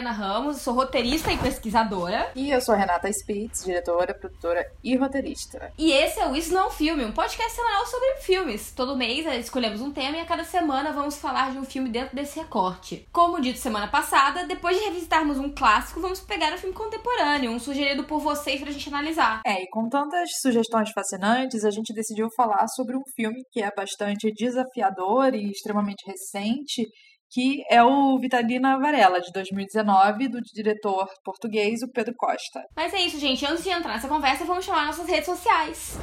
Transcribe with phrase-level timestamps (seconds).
[0.00, 2.32] Mariana Ramos, sou roteirista e pesquisadora.
[2.34, 5.72] E eu sou a Renata Spitz, diretora, produtora e roteirista.
[5.76, 8.72] E esse é o Isso Não é Filme, um podcast semanal sobre filmes.
[8.72, 11.90] Todo mês eh, escolhemos um tema e a cada semana vamos falar de um filme
[11.90, 13.06] dentro desse recorte.
[13.12, 17.58] Como dito semana passada, depois de revisitarmos um clássico, vamos pegar um filme contemporâneo, um
[17.58, 19.42] sugerido por vocês pra gente analisar.
[19.44, 23.70] É, e com tantas sugestões fascinantes, a gente decidiu falar sobre um filme que é
[23.74, 26.88] bastante desafiador e extremamente recente
[27.30, 32.64] que é o Vitalina Varela, de 2019, do diretor português, o Pedro Costa.
[32.76, 33.46] Mas é isso, gente.
[33.46, 35.98] Antes de entrar nessa conversa, vamos chamar nossas redes sociais.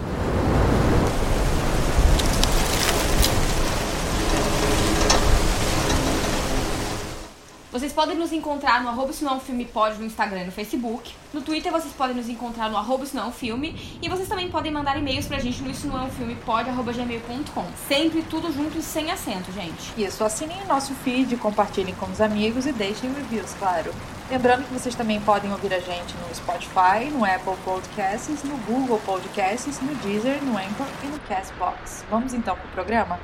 [7.70, 11.14] Vocês podem nos encontrar no arroba não filme pode no Instagram e no Facebook.
[11.34, 14.00] No Twitter vocês podem nos encontrar no arroba não filme.
[14.02, 16.70] E vocês também podem mandar e-mails pra gente no isso não é um filme pode
[16.70, 17.66] arroba gmail.com.
[17.88, 19.94] Sempre tudo junto e sem acento, gente.
[19.98, 23.94] Isso, assinem nosso feed, compartilhem com os amigos e deixem reviews, claro.
[24.32, 29.02] Lembrando que vocês também podem ouvir a gente no Spotify, no Apple Podcasts, no Google
[29.06, 32.06] Podcasts, no Deezer, no Anchor e no Castbox.
[32.10, 33.20] Vamos então pro programa?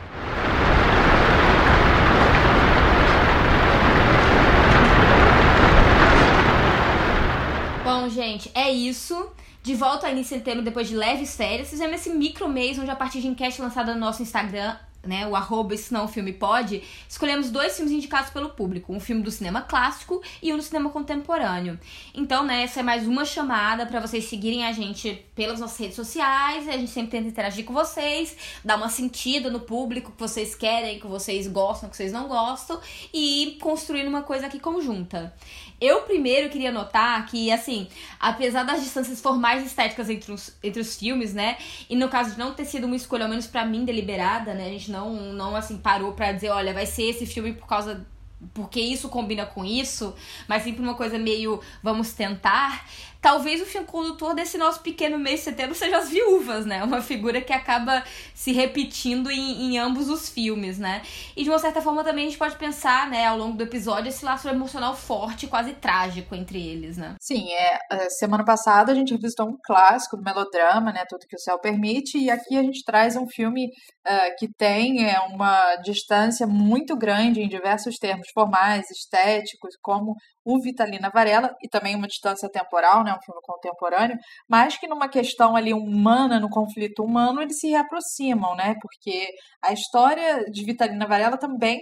[8.03, 9.31] Bom, gente, é isso.
[9.61, 11.69] De volta aí em setembro, depois de leves férias.
[11.69, 15.35] Fizemos esse micro mês, onde a partir de enquete lançada no nosso Instagram, né, o
[15.35, 19.61] arroba Isso Não Filme Pode, escolhemos dois filmes indicados pelo público, um filme do cinema
[19.61, 21.79] clássico e um do cinema contemporâneo.
[22.13, 25.95] Então, né, essa é mais uma chamada para vocês seguirem a gente pelas nossas redes
[25.95, 30.55] sociais, a gente sempre tenta interagir com vocês, dar uma sentida no público que vocês
[30.55, 32.79] querem, que vocês gostam, que vocês não gostam
[33.13, 35.33] e construir uma coisa aqui conjunta.
[35.81, 40.79] Eu primeiro queria notar que, assim, apesar das distâncias formais e estéticas entre os, entre
[40.79, 41.57] os filmes, né,
[41.89, 44.67] e no caso de não ter sido uma escolha, ao menos para mim, deliberada, né,
[44.67, 48.05] a gente não, não assim, parou pra dizer, olha, vai ser esse filme por causa
[48.53, 50.13] porque isso combina com isso,
[50.47, 52.85] mas sempre uma coisa meio vamos tentar
[53.23, 56.83] talvez o fio condutor desse nosso pequeno mês de setembro seja as viúvas, né?
[56.83, 58.03] Uma figura que acaba
[58.35, 61.01] se repetindo em, em ambos os filmes, né?
[61.33, 64.09] E de uma certa forma também a gente pode pensar, né, ao longo do episódio,
[64.09, 67.15] esse laço emocional forte, quase trágico entre eles, né?
[67.21, 71.05] Sim, é, semana passada a gente revisitou um clássico do melodrama, né?
[71.07, 75.09] Tudo que o céu permite, e aqui a gente traz um filme uh, que tem
[75.09, 80.13] é, uma distância muito grande em diversos termos formais, estéticos, como
[80.45, 84.17] o Vitalina Varela, e também uma distância temporal, né, um filme contemporâneo,
[84.47, 89.29] mas que numa questão ali humana, no conflito humano, eles se reaproximam, né, porque
[89.63, 91.81] a história de Vitalina Varela também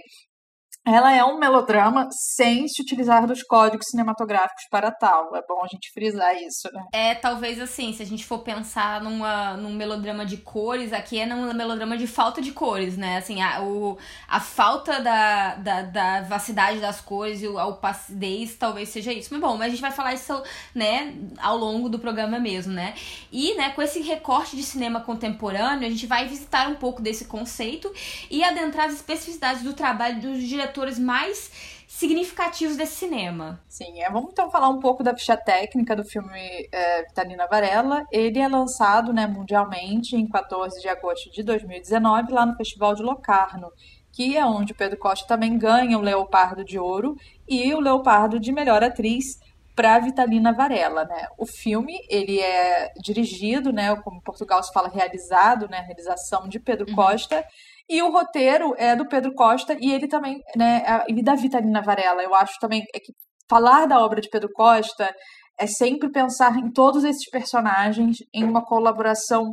[0.84, 5.34] ela é um melodrama sem se utilizar dos códigos cinematográficos para tal.
[5.36, 6.84] É bom a gente frisar isso, né?
[6.92, 11.26] É, talvez assim, se a gente for pensar numa, num melodrama de cores, aqui é
[11.26, 13.18] num melodrama de falta de cores, né?
[13.18, 13.96] Assim, a, o,
[14.28, 19.28] a falta da, da, da vacidade das cores e a opacidez talvez seja isso.
[19.30, 20.42] Mas bom, mas a gente vai falar isso,
[20.74, 22.94] né, ao longo do programa mesmo, né?
[23.30, 27.26] E, né, com esse recorte de cinema contemporâneo, a gente vai visitar um pouco desse
[27.26, 27.92] conceito
[28.28, 31.50] e adentrar as especificidades do trabalho dos diretores atores mais
[31.86, 33.62] significativos desse cinema.
[33.68, 38.04] Sim, é, vamos então falar um pouco da ficha técnica do filme é, Vitalina Varela.
[38.10, 43.02] Ele é lançado né, mundialmente em 14 de agosto de 2019, lá no Festival de
[43.02, 43.70] Locarno,
[44.10, 47.14] que é onde o Pedro Costa também ganha o Leopardo de Ouro
[47.46, 49.38] e o Leopardo de Melhor Atriz
[49.76, 51.28] para Vitalina Varela, né?
[51.38, 56.58] O filme ele é dirigido, né, como em Portugal se fala realizado, né, realização de
[56.58, 56.94] Pedro uhum.
[56.94, 57.44] Costa
[57.88, 62.22] e o roteiro é do Pedro Costa e ele também, né, e da Vitalina Varela.
[62.22, 63.12] Eu acho também é que
[63.48, 65.14] falar da obra de Pedro Costa
[65.58, 69.52] é sempre pensar em todos esses personagens em uma colaboração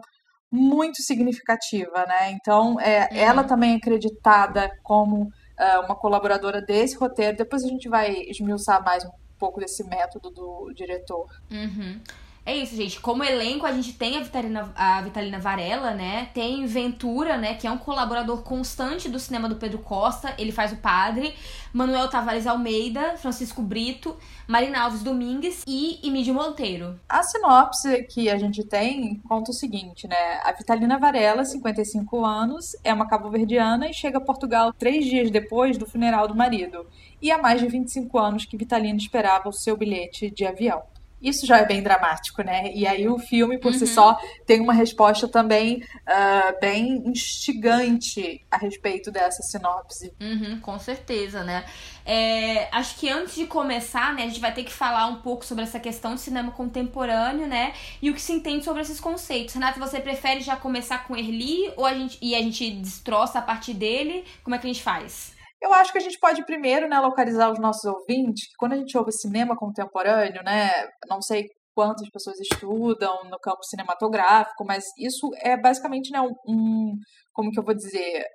[0.51, 2.31] muito significativa, né?
[2.31, 3.17] Então, é, uhum.
[3.17, 7.37] ela também é acreditada como uh, uma colaboradora desse roteiro.
[7.37, 11.27] Depois a gente vai esmiuçar mais um pouco desse método do diretor.
[11.51, 12.01] Uhum.
[12.45, 12.99] É isso, gente.
[12.99, 16.29] Como elenco, a gente tem a Vitalina, a Vitalina Varela, né?
[16.33, 17.53] Tem Ventura, né?
[17.53, 20.33] Que é um colaborador constante do cinema do Pedro Costa.
[20.37, 21.35] Ele faz o padre.
[21.71, 26.99] Manuel Tavares Almeida, Francisco Brito, Marina Alves Domingues e Emílio Monteiro.
[27.07, 30.39] A sinopse que a gente tem conta o seguinte, né?
[30.43, 35.77] A Vitalina Varela, 55 anos, é uma cabo-verdiana e chega a Portugal três dias depois
[35.77, 36.87] do funeral do marido.
[37.21, 40.81] E há mais de 25 anos que Vitalina esperava o seu bilhete de avião.
[41.21, 42.71] Isso já é bem dramático, né?
[42.73, 43.79] E aí o filme, por uhum.
[43.79, 50.13] si só, tem uma resposta também uh, bem instigante a respeito dessa sinopse.
[50.19, 51.65] Uhum, com certeza, né?
[52.05, 55.45] É, acho que antes de começar, né, a gente vai ter que falar um pouco
[55.45, 57.73] sobre essa questão de cinema contemporâneo, né?
[58.01, 59.53] E o que se entende sobre esses conceitos.
[59.53, 63.41] Renata, você prefere já começar com Erli ou a gente, e a gente destroça a
[63.41, 64.23] partir dele?
[64.43, 65.38] Como é que a gente faz?
[65.61, 68.77] Eu acho que a gente pode primeiro, né, localizar os nossos ouvintes, que quando a
[68.77, 70.71] gente ouve cinema contemporâneo, né,
[71.07, 76.93] não sei quantas pessoas estudam no campo cinematográfico, mas isso é basicamente, né, um,
[77.33, 78.25] como que eu vou dizer,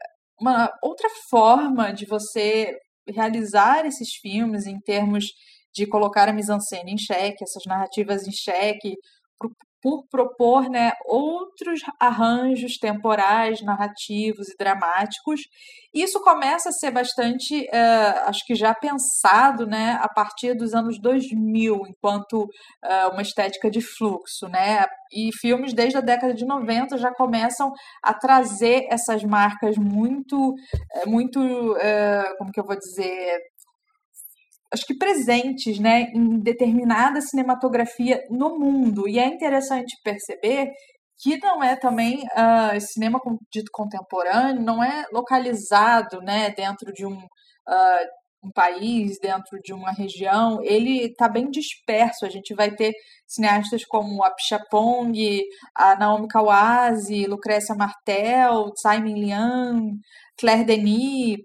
[0.41, 2.77] uma outra forma de você
[3.09, 5.27] realizar esses filmes em termos
[5.75, 8.95] de colocar a mise-en-scène em xeque, essas narrativas em xeque,
[9.85, 15.43] por propor né, outros arranjos temporais, narrativos e dramáticos.
[15.93, 20.99] Isso começa a ser bastante, uh, acho que já pensado né, a partir dos anos
[20.99, 24.49] 2000, enquanto uh, uma estética de fluxo.
[24.49, 24.87] Né?
[25.13, 27.71] E filmes desde a década de 90 já começam
[28.03, 30.55] a trazer essas marcas muito,
[30.95, 33.39] eh, muito uh, como que eu vou dizer,
[34.73, 39.09] acho que presentes né, em determinada cinematografia no mundo.
[39.09, 40.71] E é interessante perceber
[41.19, 43.21] que não é também uh, cinema
[43.53, 48.07] dito contemporâneo, não é localizado né, dentro de um, uh,
[48.45, 52.27] um país, dentro de uma região, ele está bem disperso.
[52.27, 52.93] A gente vai ter
[53.27, 55.43] cineastas como a Pichapong,
[55.75, 59.93] a Naomi Kawase, Lucrécia Martel, Simon Liang,
[60.39, 61.39] Claire Denis,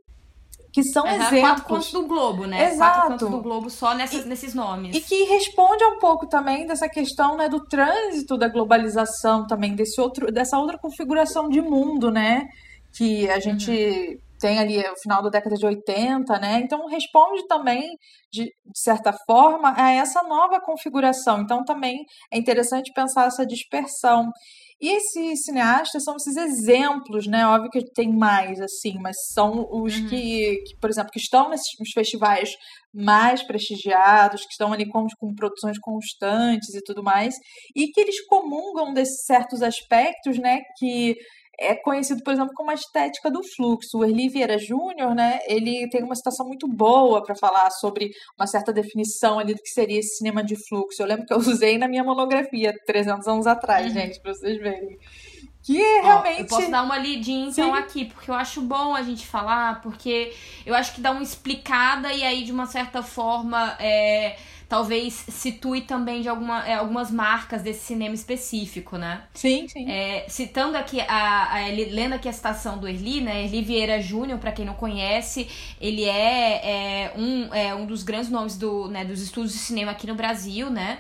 [0.72, 1.42] que são uhum, exemplos.
[1.42, 2.72] Quatro pontos do Globo, né?
[2.72, 2.92] Exato.
[2.94, 4.96] Quatro pontos do Globo só nessas, e, nesses nomes.
[4.96, 10.00] E que responde um pouco também dessa questão né, do trânsito da globalização também, desse
[10.00, 12.46] outro, dessa outra configuração de mundo, né?
[12.96, 14.18] Que a gente uhum.
[14.40, 16.60] tem ali o final da década de 80, né?
[16.64, 17.88] Então responde também,
[18.32, 21.42] de, de certa forma, a essa nova configuração.
[21.42, 21.98] Então também
[22.32, 24.30] é interessante pensar essa dispersão.
[24.82, 27.46] E esses cineastas são esses exemplos, né?
[27.46, 30.08] Óbvio que tem mais, assim, mas são os uhum.
[30.08, 32.52] que, que, por exemplo, que estão nesses festivais
[32.94, 37.36] mais prestigiados, que estão ali com, com produções constantes e tudo mais,
[37.76, 40.62] e que eles comungam desses certos aspectos, né?
[40.78, 41.16] Que
[41.60, 44.00] é conhecido, por exemplo, como a estética do fluxo.
[44.00, 48.48] O Erli Vieira Júnior, né, ele tem uma citação muito boa para falar sobre uma
[48.48, 51.02] certa definição ali do que seria esse cinema de fluxo.
[51.02, 53.94] Eu lembro que eu usei na minha monografia 300 anos atrás, uhum.
[53.94, 54.98] gente, para vocês verem.
[55.62, 56.40] Que é realmente.
[56.40, 57.80] Ó, eu posso dar uma lidinha então Sim.
[57.80, 60.34] aqui, porque eu acho bom a gente falar, porque
[60.66, 64.38] eu acho que dá uma explicada e aí, de uma certa forma, é
[64.70, 69.24] talvez situe também de alguma, é, algumas marcas desse cinema específico, né?
[69.34, 69.90] Sim, sim.
[69.90, 73.44] É, citando aqui, a, a, lendo aqui a citação do Erli, né?
[73.44, 75.50] Erli Vieira Júnior, para quem não conhece,
[75.82, 79.92] ele é, é, um, é um dos grandes nomes do, né, dos estudos de cinema
[79.92, 81.00] aqui no Brasil, né?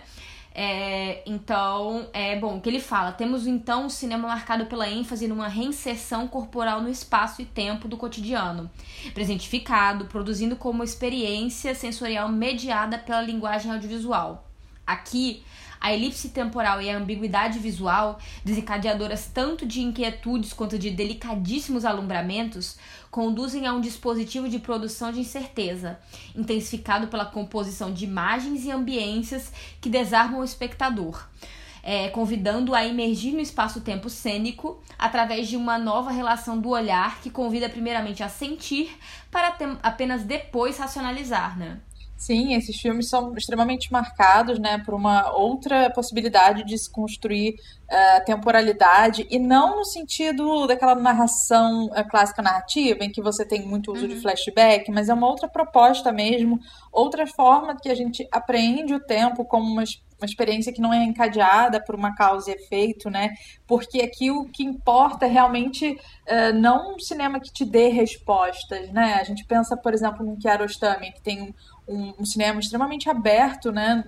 [0.54, 3.12] É, então, é bom, o que ele fala?
[3.12, 7.96] Temos então um cinema marcado pela ênfase numa reinserção corporal no espaço e tempo do
[7.96, 8.70] cotidiano,
[9.14, 14.48] presentificado, produzindo como experiência sensorial mediada pela linguagem audiovisual.
[14.86, 15.44] Aqui,
[15.80, 22.78] a elipse temporal e a ambiguidade visual, desencadeadoras tanto de inquietudes quanto de delicadíssimos alumbramentos,
[23.10, 26.00] conduzem a um dispositivo de produção de incerteza,
[26.36, 31.28] intensificado pela composição de imagens e ambiências que desarmam o espectador.
[31.82, 37.30] É, convidando a emergir no espaço-tempo cênico através de uma nova relação do olhar que
[37.30, 38.96] convida primeiramente a sentir
[39.32, 41.80] para apenas depois racionalizar, né?
[42.20, 47.56] Sim, esses filmes são extremamente marcados, né, por uma outra possibilidade de se construir
[47.90, 53.66] uh, temporalidade e não no sentido daquela narração uh, clássica narrativa em que você tem
[53.66, 54.10] muito uso uhum.
[54.10, 56.60] de flashback, mas é uma outra proposta mesmo,
[56.92, 59.86] outra forma que a gente aprende o tempo como uma,
[60.20, 63.30] uma experiência que não é encadeada por uma causa e efeito, né?
[63.66, 68.92] Porque aqui o que importa é realmente uh, não um cinema que te dê respostas,
[68.92, 69.14] né?
[69.14, 71.54] A gente pensa, por exemplo, no Kiarostami, que tem um
[71.90, 74.04] um, um cinema extremamente aberto, né?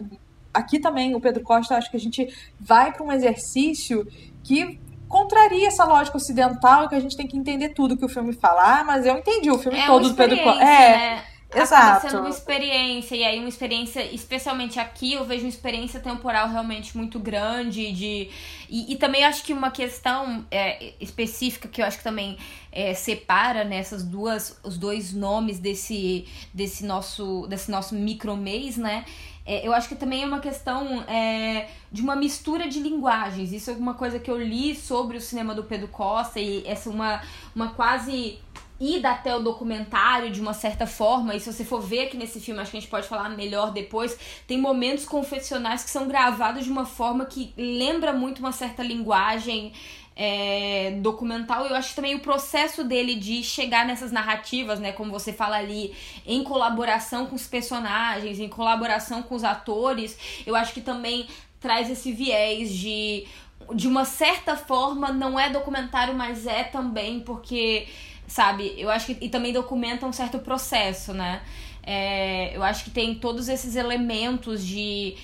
[0.53, 2.27] Aqui também, o Pedro Costa, acho que a gente
[2.59, 4.07] vai para um exercício
[4.43, 8.33] que contraria essa lógica ocidental que a gente tem que entender tudo que o filme
[8.33, 8.79] fala.
[8.79, 10.63] Ah, mas eu entendi o filme é todo do Pedro Costa.
[10.63, 11.23] É, né?
[11.53, 12.07] Exato.
[12.07, 16.95] sendo uma experiência, e aí uma experiência, especialmente aqui, eu vejo uma experiência temporal realmente
[16.95, 17.91] muito grande.
[17.91, 18.29] De,
[18.69, 22.37] e, e também acho que uma questão é, específica que eu acho que também
[22.71, 29.05] é, separa nessas né, duas, os dois nomes desse, desse nosso, desse nosso micromês, né?
[29.45, 33.51] É, eu acho que também é uma questão é, de uma mistura de linguagens.
[33.51, 36.89] Isso é uma coisa que eu li sobre o cinema do Pedro Costa e essa
[36.89, 37.21] uma,
[37.55, 38.39] uma quase
[38.81, 42.39] ida até o documentário de uma certa forma, e se você for ver aqui nesse
[42.39, 46.65] filme, acho que a gente pode falar melhor depois, tem momentos confessionais que são gravados
[46.65, 49.71] de uma forma que lembra muito uma certa linguagem
[50.15, 51.65] é, documental.
[51.67, 55.93] Eu acho também o processo dele de chegar nessas narrativas, né, como você fala ali,
[56.25, 61.27] em colaboração com os personagens, em colaboração com os atores, eu acho que também
[61.59, 63.27] traz esse viés de
[63.75, 67.87] de uma certa forma não é documentário, mas é também porque
[68.31, 68.73] sabe?
[68.77, 71.41] Eu acho que e também documenta um certo processo, né?
[71.83, 75.17] É, eu acho que tem todos esses elementos de.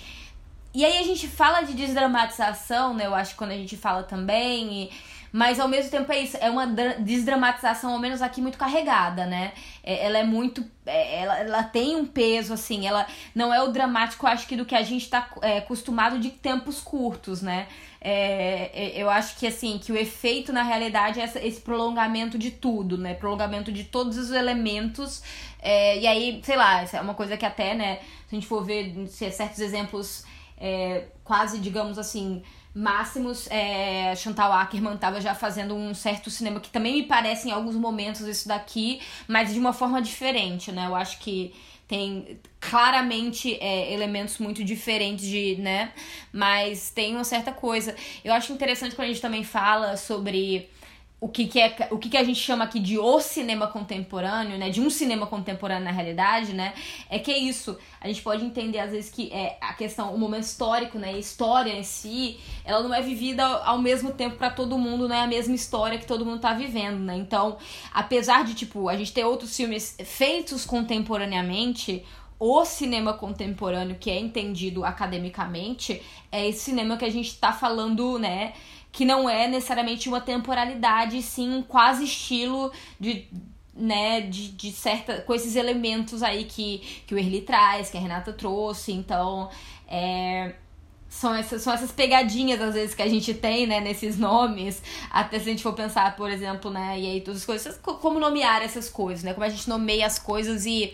[0.73, 3.05] E aí a gente fala de desdramatização, né?
[3.05, 4.83] Eu acho que quando a gente fala também.
[4.83, 4.89] E...
[5.31, 6.65] Mas ao mesmo tempo é isso, é uma
[6.99, 9.53] desdramatização, ao menos aqui, muito carregada, né?
[9.83, 10.63] É, ela é muito.
[10.85, 13.05] É, ela, ela tem um peso, assim, ela
[13.35, 16.79] não é o dramático, acho que, do que a gente tá é, acostumado de tempos
[16.79, 17.67] curtos, né?
[17.99, 22.51] É, é, eu acho que assim, que o efeito na realidade é esse prolongamento de
[22.51, 23.13] tudo, né?
[23.13, 25.21] Prolongamento de todos os elementos.
[25.59, 28.63] É, e aí, sei lá, é uma coisa que até, né, se a gente for
[28.63, 30.23] ver certos exemplos
[30.57, 32.41] é, quase, digamos assim,
[32.77, 37.51] máximos, é, Chantal Ackerman estava já fazendo um certo cinema que também me parece em
[37.51, 40.85] alguns momentos isso daqui, mas de uma forma diferente, né?
[40.85, 41.55] Eu acho que
[41.87, 45.91] tem claramente é, elementos muito diferentes de, né?
[46.31, 47.95] Mas tem uma certa coisa.
[48.23, 50.69] Eu acho interessante quando a gente também fala sobre
[51.19, 54.55] o que, que é o que, que a gente chama aqui de o cinema contemporâneo,
[54.57, 54.69] né?
[54.69, 56.75] De um cinema contemporâneo na realidade, né?
[57.09, 57.75] É que é isso.
[57.99, 61.09] A gente pode entender às vezes que é a questão, o momento histórico, né?
[61.09, 65.15] A história em si, ela não é vivida ao mesmo tempo para todo mundo, não
[65.15, 67.17] é a mesma história que todo mundo tá vivendo, né?
[67.17, 67.57] Então,
[67.91, 72.05] apesar de tipo a gente ter outros filmes feitos contemporaneamente,
[72.39, 78.19] o cinema contemporâneo que é entendido academicamente é esse cinema que a gente tá falando,
[78.19, 78.53] né?
[78.91, 83.27] Que não é necessariamente uma temporalidade, sim um quase estilo de
[83.77, 88.01] né, de, de certa, com esses elementos aí que, que o Erli traz, que a
[88.01, 89.51] Renata trouxe, então
[89.87, 90.55] é,
[91.07, 95.37] são essas, são essas pegadinhas às vezes que a gente tem, né, nesses nomes, até
[95.37, 98.63] se a gente for pensar, por exemplo, né, e aí todas as coisas, como nomear
[98.63, 100.93] essas coisas, né, como a gente nomeia as coisas e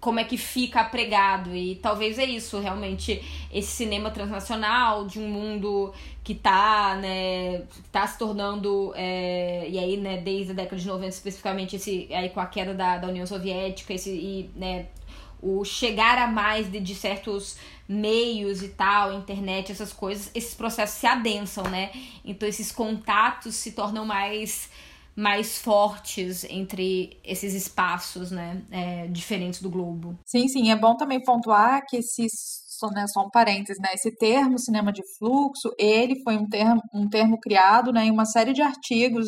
[0.00, 5.28] como é que fica pregado e talvez é isso realmente esse cinema transnacional de um
[5.28, 10.86] mundo que tá né tá se tornando é, e aí né desde a década de
[10.86, 14.86] 90 especificamente esse aí com a queda da, da União Soviética esse e né
[15.40, 17.56] o chegar a mais de, de certos
[17.88, 21.90] meios e tal, internet, essas coisas, esses processos se adensam, né?
[22.24, 24.68] Então esses contatos se tornam mais
[25.18, 30.16] mais fortes entre esses espaços, né, é, diferentes do globo.
[30.24, 32.28] Sim, sim, é bom também pontuar que esse
[32.94, 37.08] né, só um parênteses, né, esse termo cinema de fluxo, ele foi um termo, um
[37.08, 39.26] termo criado, né, em uma série de artigos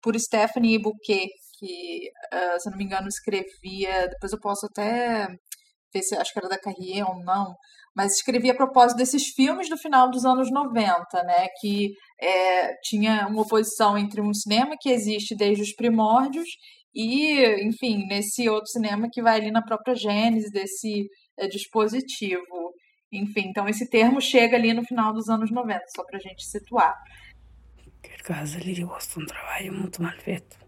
[0.00, 1.26] por Stephanie Bouquet,
[1.58, 5.26] que, uh, se não me engano, escrevia, depois eu posso até
[5.92, 7.52] ver se acho que era da Carrier ou não,
[7.96, 10.94] mas escrevia a propósito desses filmes do final dos anos 90,
[11.24, 11.90] né, que
[12.22, 16.48] é, tinha uma oposição entre um cinema que existe desde os primórdios
[16.94, 22.72] e, enfim, nesse outro cinema que vai ali na própria gênese desse é, dispositivo.
[23.10, 26.44] Enfim, então esse termo chega ali no final dos anos 90, só para a gente
[26.44, 26.94] situar.
[28.00, 30.62] Per caso lhe gosta um trabalho muito mal feito.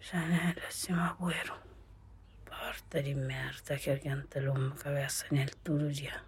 [0.00, 1.65] Janela, seu agüero.
[2.66, 6.20] Porta de merda que alguém te uma cabeça nele todo dia.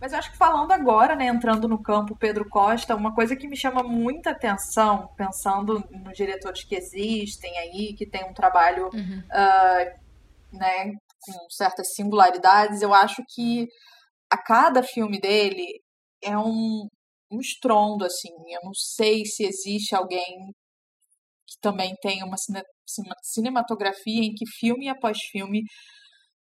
[0.00, 3.46] Mas eu acho que falando agora, né, entrando no campo Pedro Costa, uma coisa que
[3.46, 9.18] me chama muita atenção, pensando nos diretores que existem aí, que tem um trabalho uhum.
[9.18, 13.68] uh, né, com certas singularidades, eu acho que
[14.30, 15.82] a cada filme dele
[16.22, 16.88] é um,
[17.30, 18.32] um estrondo, assim.
[18.54, 20.50] Eu não sei se existe alguém
[21.46, 22.38] que também tem uma
[23.22, 25.62] cinematografia em que filme após filme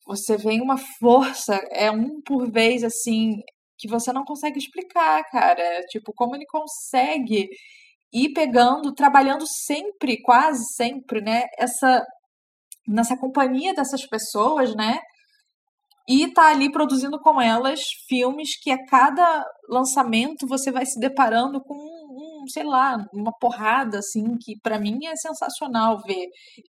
[0.05, 3.41] você vê uma força, é um por vez assim,
[3.77, 5.81] que você não consegue explicar, cara.
[5.89, 7.47] Tipo, como ele consegue
[8.13, 11.45] ir pegando, trabalhando sempre, quase sempre, né?
[11.57, 12.03] Essa
[12.87, 14.99] nessa companhia dessas pessoas, né?
[16.07, 21.59] E tá ali produzindo com elas filmes que a cada lançamento você vai se deparando
[21.63, 21.75] com
[22.47, 26.27] sei lá, uma porrada assim que para mim é sensacional ver.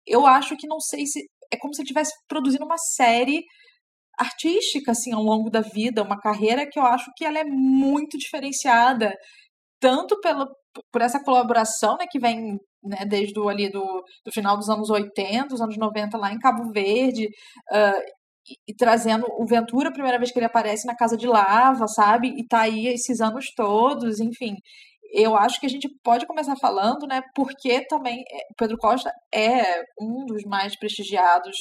[0.06, 1.22] Eu acho que não sei se
[1.52, 3.44] é como se estivesse produzindo uma série
[4.18, 8.18] artística assim ao longo da vida, uma carreira que eu acho que ela é muito
[8.18, 9.14] diferenciada,
[9.80, 10.48] tanto pela
[10.92, 13.84] por essa colaboração, né, que vem né, desde o, ali do,
[14.26, 17.26] do final dos anos 80, dos anos 90 lá em Cabo Verde,
[17.74, 18.02] uh,
[18.68, 22.30] e, trazendo o Ventura, a primeira vez que ele aparece na Casa de Lava, sabe?
[22.38, 24.56] E tá aí esses anos todos, enfim.
[25.12, 27.22] Eu acho que a gente pode começar falando, né?
[27.36, 31.56] Porque também é, Pedro Costa é um dos mais prestigiados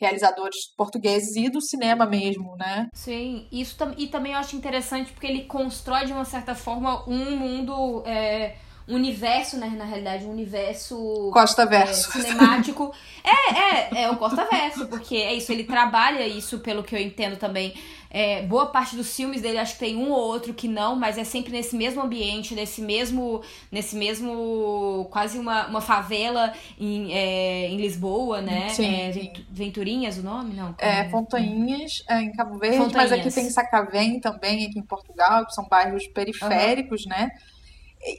[0.00, 2.88] realizadores portugueses e do cinema mesmo, né?
[2.92, 7.36] Sim, isso e também eu acho interessante porque ele constrói de uma certa forma um
[7.36, 8.56] mundo é,
[8.86, 12.16] um universo, né, na realidade, um universo Costa Verso.
[12.18, 12.92] É, cinemático.
[13.24, 17.00] é, é, é o Costa Verso, porque é isso, ele trabalha isso, pelo que eu
[17.00, 17.74] entendo também.
[18.16, 21.18] É, boa parte dos filmes dele, acho que tem um ou outro que não, mas
[21.18, 23.42] é sempre nesse mesmo ambiente, nesse mesmo.
[23.72, 25.08] Nesse mesmo.
[25.10, 28.68] quase uma, uma favela em, é, em Lisboa, né?
[28.68, 30.54] Sim, é, Venturinhas o nome?
[30.54, 30.76] Não.
[30.78, 33.10] É, Fontainhas é, em Cabo Verde, Fontainhas.
[33.10, 37.10] mas aqui tem Sacavém também, aqui em Portugal, que são bairros periféricos, uhum.
[37.10, 37.32] né?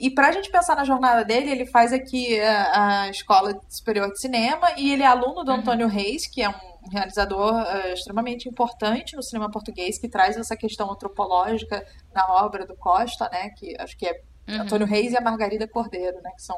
[0.01, 4.11] E para a gente pensar na jornada dele, ele faz aqui a, a, Escola Superior
[4.11, 5.57] de Cinema e ele é aluno do uhum.
[5.57, 10.55] Antônio Reis, que é um realizador uh, extremamente importante no cinema português, que traz essa
[10.57, 13.49] questão antropológica na obra do Costa, né?
[13.51, 14.61] Que acho que é uhum.
[14.61, 16.31] Antônio Reis e a Margarida Cordeiro, né?
[16.35, 16.57] Que são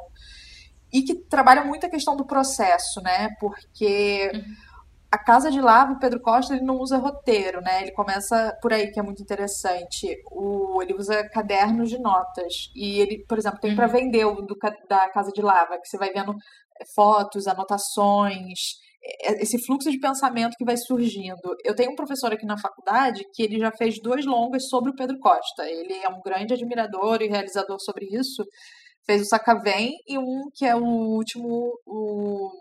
[0.91, 3.35] e que trabalha muito a questão do processo, né?
[3.41, 4.66] Porque uhum
[5.11, 7.81] a Casa de Lava, o Pedro Costa, ele não usa roteiro, né?
[7.81, 10.21] Ele começa por aí, que é muito interessante.
[10.29, 12.69] O, ele usa cadernos de notas.
[12.75, 13.77] E ele, por exemplo, tem uhum.
[13.77, 14.57] para vender o do,
[14.89, 16.33] da Casa de Lava, que você vai vendo
[16.79, 18.59] é, fotos, anotações,
[19.23, 21.55] é, esse fluxo de pensamento que vai surgindo.
[21.63, 24.95] Eu tenho um professor aqui na faculdade que ele já fez dois longas sobre o
[24.95, 25.69] Pedro Costa.
[25.69, 28.43] Ele é um grande admirador e realizador sobre isso.
[29.05, 32.51] Fez o Sacavém e um que é o último, o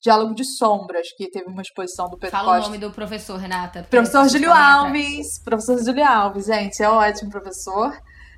[0.00, 2.60] Diálogo de Sombras, que teve uma exposição do Pedro Fala Costa.
[2.60, 3.86] o nome do professor, Renata.
[3.90, 5.38] Professor Júlio Alves.
[5.44, 7.92] Professor Júlio Alves, gente, é ótimo professor.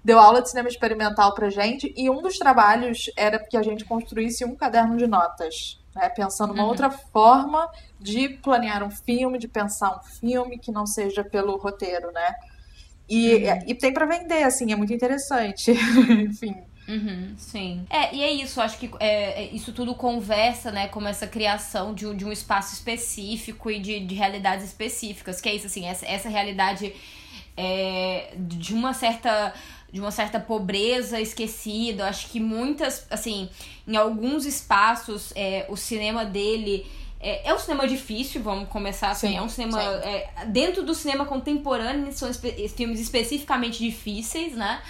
[0.04, 3.84] Deu aula de cinema experimental pra gente e um dos trabalhos era que a gente
[3.84, 6.08] construísse um caderno de notas, né?
[6.08, 6.70] Pensando uma uhum.
[6.70, 12.10] outra forma de planear um filme, de pensar um filme que não seja pelo roteiro,
[12.10, 12.34] né?
[13.08, 13.58] E, uhum.
[13.68, 15.70] e tem para vender, assim, é muito interessante.
[16.10, 16.56] Enfim.
[16.92, 17.86] Uhum, sim.
[17.88, 21.94] É, e é isso, acho que é, é, isso tudo conversa, né, com essa criação
[21.94, 26.04] de, de um espaço específico e de, de realidades específicas, que é isso, assim, essa,
[26.06, 26.92] essa realidade
[27.56, 29.54] é, de uma certa
[29.92, 32.08] de uma certa pobreza esquecida.
[32.08, 33.50] Acho que muitas, assim,
[33.86, 36.86] em alguns espaços, é, o cinema dele
[37.20, 39.28] é, é um cinema difícil, vamos começar assim.
[39.28, 39.82] Sim, é um cinema.
[39.82, 44.82] É, dentro do cinema contemporâneo, são espe filmes especificamente difíceis, né?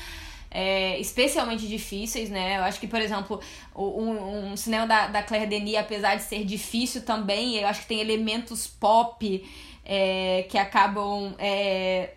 [0.53, 2.59] É, especialmente difíceis, né?
[2.59, 3.41] Eu acho que, por exemplo,
[3.75, 7.87] um, um cinema da, da Claire Denis, apesar de ser difícil também, eu acho que
[7.87, 9.45] tem elementos pop
[9.85, 12.11] é, que acabam é,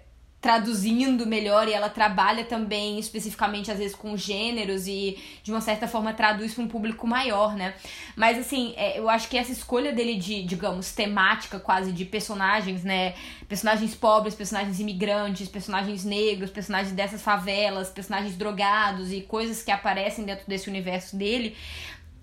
[0.46, 5.88] traduzindo melhor e ela trabalha também especificamente às vezes com gêneros e de uma certa
[5.88, 7.74] forma traduz para um público maior, né?
[8.16, 12.84] Mas assim, é, eu acho que essa escolha dele de, digamos, temática quase de personagens,
[12.84, 13.16] né?
[13.48, 20.26] Personagens pobres, personagens imigrantes, personagens negros, personagens dessas favelas, personagens drogados e coisas que aparecem
[20.26, 21.56] dentro desse universo dele,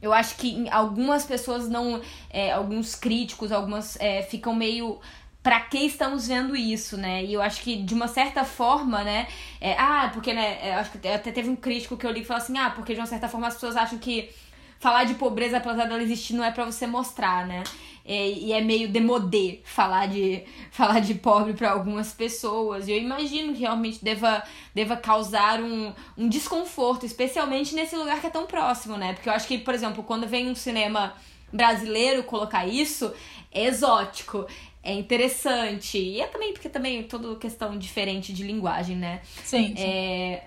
[0.01, 2.01] eu acho que algumas pessoas não.
[2.31, 5.01] É, alguns críticos, algumas é, ficam meio
[5.43, 7.25] para que estamos vendo isso, né?
[7.25, 9.27] E eu acho que de uma certa forma, né?
[9.61, 10.59] É, ah, porque, né?
[10.63, 12.95] É, acho que até teve um crítico que eu li que falou assim: ah, porque
[12.95, 14.31] de uma certa forma as pessoas acham que
[14.79, 17.65] falar de pobreza, apesar dela existir, não é para você mostrar, né?
[18.05, 22.87] É, e é meio demodê falar de, falar de pobre para algumas pessoas.
[22.87, 24.43] E eu imagino que realmente deva,
[24.75, 29.13] deva causar um, um desconforto, especialmente nesse lugar que é tão próximo, né?
[29.13, 31.15] Porque eu acho que, por exemplo, quando vem um cinema
[31.53, 33.13] brasileiro colocar isso,
[33.53, 34.47] é exótico
[34.83, 35.99] é interessante.
[35.99, 39.21] E é também porque também é toda questão diferente de linguagem, né?
[39.45, 39.75] Sim.
[39.77, 39.83] sim.
[39.83, 40.45] É,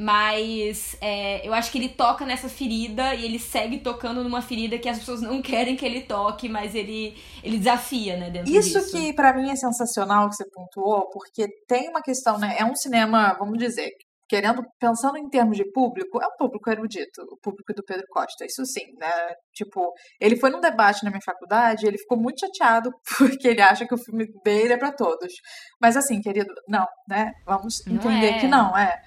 [0.00, 4.78] mas é, eu acho que ele toca nessa ferida e ele segue tocando numa ferida
[4.78, 8.30] que as pessoas não querem que ele toque, mas ele, ele desafia, né?
[8.30, 8.96] Dentro Isso disso.
[8.96, 12.54] que para mim é sensacional que você pontuou, porque tem uma questão, né?
[12.58, 13.90] É um cinema, vamos dizer,
[14.28, 18.44] querendo, pensando em termos de público, é um público erudito, o público do Pedro Costa,
[18.44, 19.10] isso sim, né?
[19.54, 23.86] Tipo, ele foi num debate na minha faculdade, ele ficou muito chateado porque ele acha
[23.86, 25.32] que o filme dele é para todos.
[25.80, 27.32] Mas assim, querido, não, né?
[27.46, 28.38] Vamos entender é.
[28.38, 29.00] que não, é.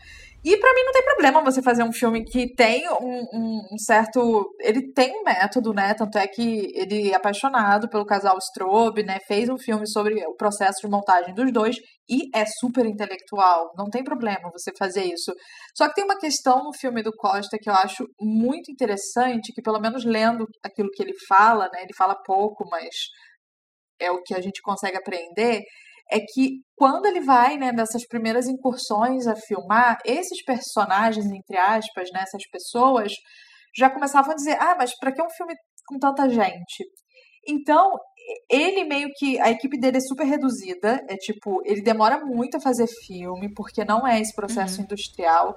[0.44, 4.50] E para mim não tem problema você fazer um filme que tem um, um, certo.
[4.60, 5.94] Ele tem um método, né?
[5.94, 9.20] Tanto é que ele é apaixonado pelo casal Strobe, né?
[9.28, 11.78] Fez um filme sobre o processo de montagem dos dois
[12.10, 13.72] e é super intelectual.
[13.78, 15.32] Não tem problema você fazer isso.
[15.78, 19.62] Só que tem uma questão no filme do Costa que eu acho muito interessante, que
[19.62, 21.84] pelo menos lendo aquilo que ele fala, né?
[21.84, 22.96] Ele fala pouco, mas
[24.00, 25.62] é o que a gente consegue aprender
[26.12, 32.10] é que quando ele vai, né, nessas primeiras incursões a filmar, esses personagens, entre aspas,
[32.12, 33.14] né, essas pessoas,
[33.76, 35.56] já começavam a dizer: ah, mas para que um filme
[35.88, 36.84] com tanta gente?
[37.48, 37.98] Então,
[38.50, 39.40] ele meio que.
[39.40, 41.04] A equipe dele é super reduzida.
[41.10, 44.84] É tipo, ele demora muito a fazer filme, porque não é esse processo Uhum.
[44.84, 45.56] industrial.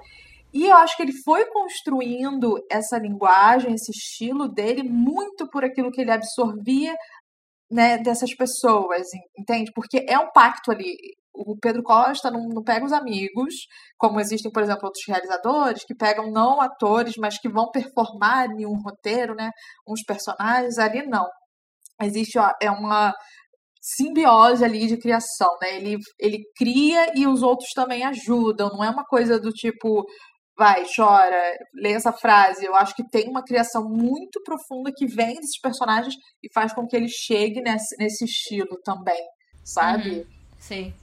[0.53, 5.91] E eu acho que ele foi construindo essa linguagem, esse estilo dele, muito por aquilo
[5.91, 6.95] que ele absorvia
[7.71, 9.71] né, dessas pessoas, en- entende?
[9.73, 10.95] Porque é um pacto ali.
[11.33, 13.53] O Pedro Costa não, não pega os amigos,
[13.97, 18.65] como existem, por exemplo, outros realizadores que pegam não atores, mas que vão performar em
[18.65, 19.51] um roteiro, né?
[19.87, 21.27] Uns personagens, ali não.
[22.01, 23.13] Existe ó, é uma
[23.81, 25.75] simbiose ali de criação, né?
[25.77, 30.05] Ele, ele cria e os outros também ajudam, não é uma coisa do tipo,
[30.57, 32.65] vai, chora, lê essa frase.
[32.65, 36.87] Eu acho que tem uma criação muito profunda que vem desses personagens e faz com
[36.87, 39.21] que ele chegue nesse, nesse estilo também,
[39.63, 40.25] sabe?
[40.59, 40.93] Sim.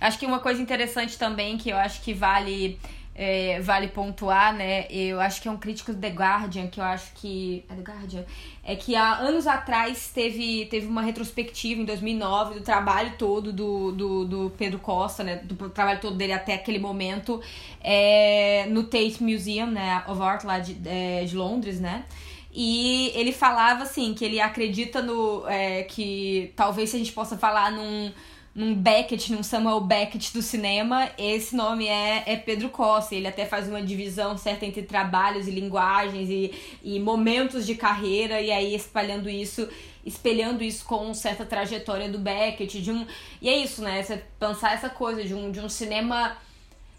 [0.00, 2.78] Acho que uma coisa interessante também que eu acho que vale
[3.14, 4.86] é, vale pontuar, né?
[4.90, 7.64] Eu acho que é um crítico do The Guardian, que eu acho que.
[7.70, 8.24] É The Guardian?
[8.64, 13.92] É que há anos atrás teve, teve uma retrospectiva em 2009 do trabalho todo do,
[13.92, 15.36] do, do Pedro Costa, né?
[15.36, 17.40] Do trabalho todo dele até aquele momento
[17.80, 20.02] é, no Tate Museum, né?
[20.08, 22.04] Of Art lá de, é, de Londres, né?
[22.52, 27.36] E ele falava assim que ele acredita no é, que talvez se a gente possa
[27.36, 28.12] falar num
[28.54, 33.14] num Beckett, num Samuel Beckett do cinema, esse nome é, é Pedro Costa.
[33.14, 38.40] Ele até faz uma divisão certa entre trabalhos e linguagens e, e momentos de carreira,
[38.40, 39.68] e aí espalhando isso,
[40.06, 42.80] espelhando isso com certa trajetória do Beckett.
[42.80, 43.04] De um,
[43.42, 44.00] e é isso, né?
[44.02, 46.36] Você pensar essa coisa de um, de um cinema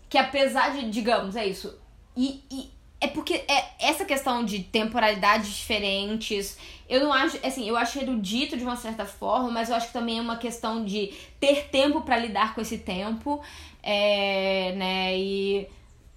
[0.09, 1.73] que apesar de, digamos, é isso.
[2.17, 7.75] E, e é porque é essa questão de temporalidades diferentes, eu não acho, assim, eu
[7.75, 11.13] acho erudito de uma certa forma, mas eu acho que também é uma questão de
[11.39, 13.41] ter tempo para lidar com esse tempo,
[13.83, 15.67] é, né, e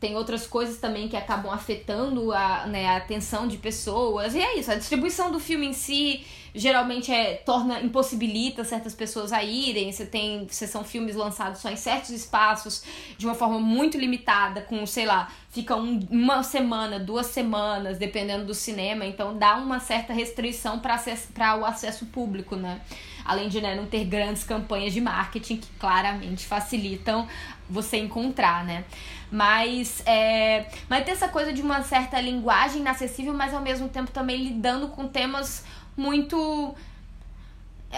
[0.00, 4.58] tem outras coisas também que acabam afetando a, né, a atenção de pessoas, e é
[4.58, 6.24] isso, a distribuição do filme em si
[6.59, 11.71] geralmente é, torna, impossibilita certas pessoas a irem, você tem, você são filmes lançados só
[11.71, 12.83] em certos espaços,
[13.16, 18.44] de uma forma muito limitada, com, sei lá, fica um, uma semana, duas semanas, dependendo
[18.44, 22.81] do cinema, então dá uma certa restrição para o acesso público, né?
[23.25, 27.29] Além de né, não ter grandes campanhas de marketing que claramente facilitam
[27.68, 28.85] você encontrar, né?
[29.31, 34.11] Mas, é, mas tem essa coisa de uma certa linguagem inacessível, mas ao mesmo tempo
[34.11, 35.64] também lidando com temas
[35.98, 36.74] muito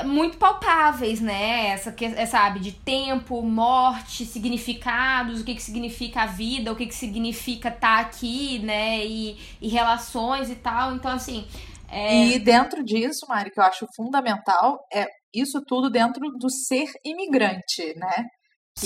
[0.04, 1.68] muito palpáveis, né?
[1.68, 6.86] Essa é, sabe de tempo, morte, significados, o que que significa a vida, o que
[6.86, 9.04] que significa estar aqui, né?
[9.04, 10.94] E, e relações e tal.
[10.94, 11.44] Então assim,
[11.90, 12.28] é...
[12.28, 17.94] E dentro disso, Mari, que eu acho fundamental é isso tudo dentro do ser imigrante,
[17.96, 18.26] né?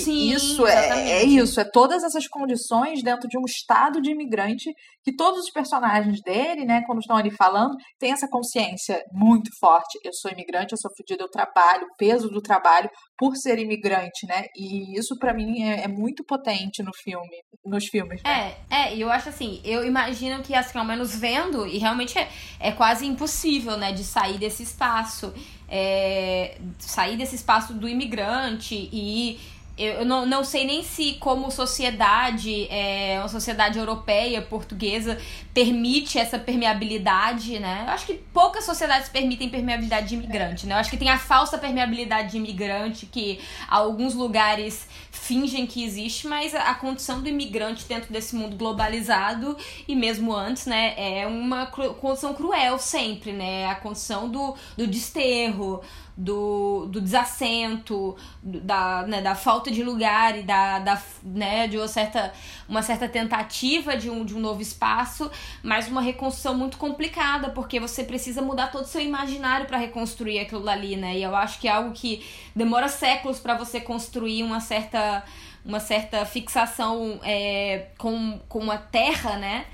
[0.03, 4.71] Sim, isso é, é isso, é todas essas condições dentro de um estado de imigrante
[5.03, 9.99] que todos os personagens dele, né, quando estão ali falando, tem essa consciência muito forte.
[10.03, 14.25] Eu sou imigrante, eu sou fodida, eu trabalho, o peso do trabalho por ser imigrante,
[14.27, 14.45] né?
[14.55, 18.21] E isso pra mim é, é muito potente no filme, nos filmes.
[18.23, 18.55] Né?
[18.69, 22.17] É, é, e eu acho assim, eu imagino que, assim, ao menos vendo, e realmente
[22.17, 22.27] é,
[22.59, 25.33] é quase impossível, né, de sair desse espaço,
[25.69, 29.39] é, sair desse espaço do imigrante e
[29.77, 35.17] eu não, não sei nem se como sociedade, é, uma sociedade europeia, portuguesa,
[35.53, 37.83] permite essa permeabilidade, né?
[37.85, 40.75] Eu acho que poucas sociedades permitem permeabilidade de imigrante, né?
[40.75, 46.25] Eu acho que tem a falsa permeabilidade de imigrante que alguns lugares fingem que existe,
[46.27, 49.57] mas a condição do imigrante dentro desse mundo globalizado
[49.87, 53.65] e mesmo antes, né, é uma condição cruel sempre, né?
[53.65, 55.81] A condição do, do desterro,
[56.17, 61.87] do, do desassento, da, né, da falta de lugar e da, da né, de uma
[61.87, 62.33] certa,
[62.69, 65.29] uma certa tentativa de um, de um novo espaço,
[65.61, 70.39] mas uma reconstrução muito complicada, porque você precisa mudar todo o seu imaginário para reconstruir
[70.39, 71.17] aquilo dali, né?
[71.17, 72.25] E eu acho que é algo que
[72.55, 75.23] demora séculos para você construir uma certa,
[75.65, 79.65] uma certa fixação é, com, com a terra, né?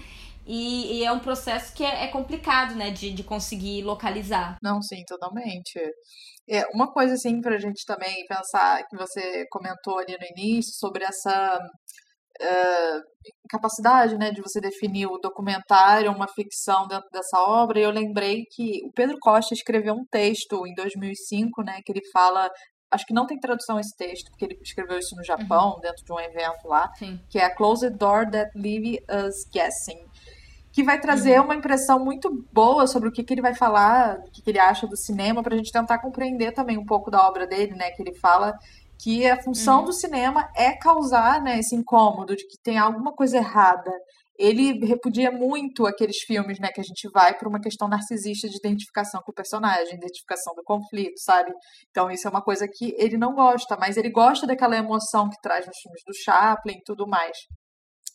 [0.45, 4.57] E, e é um processo que é, é complicado, né, de, de conseguir localizar.
[4.61, 5.79] Não, sim, totalmente.
[6.51, 11.05] É, uma coisa assim pra gente também pensar que você comentou ali no início sobre
[11.05, 11.59] essa
[12.41, 12.99] eh,
[13.49, 17.79] capacidade, né, de você definir o documentário, uma ficção dentro dessa obra.
[17.79, 22.01] E eu lembrei que o Pedro Costa escreveu um texto em 2005, né, que ele
[22.11, 22.49] fala
[22.93, 26.11] Acho que não tem tradução esse texto, porque ele escreveu isso no Japão, dentro de
[26.11, 27.21] um evento lá, Sim.
[27.29, 30.10] que é a Closed Door That Leave Us Guessing
[30.71, 34.31] que vai trazer uma impressão muito boa sobre o que, que ele vai falar, o
[34.31, 37.27] que, que ele acha do cinema, para a gente tentar compreender também um pouco da
[37.27, 37.91] obra dele, né?
[37.91, 38.57] Que ele fala
[39.01, 43.37] que a função do cinema é causar né, esse incômodo de que tem alguma coisa
[43.37, 43.91] errada.
[44.37, 48.57] ele repudia muito aqueles filmes, né, que a gente vai por uma questão narcisista de
[48.57, 51.51] identificação com o personagem, identificação do conflito, sabe?
[51.89, 55.41] Então isso é uma coisa que ele não gosta, mas ele gosta daquela emoção que
[55.41, 57.37] traz nos filmes do Chaplin e tudo mais.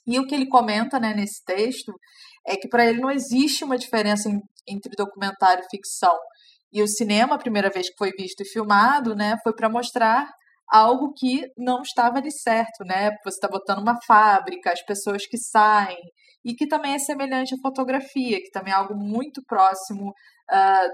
[0.07, 1.93] E o que ele comenta, né, nesse texto
[2.47, 6.17] é que para ele não existe uma diferença em, entre documentário e ficção.
[6.73, 10.29] E o cinema, a primeira vez que foi visto e filmado, né, foi para mostrar
[10.69, 13.11] algo que não estava ali certo, né?
[13.25, 15.99] Você está botando uma fábrica, as pessoas que saem,
[16.45, 20.89] e que também é semelhante à fotografia, que também é algo muito próximo uh,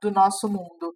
[0.00, 0.92] do nosso mundo.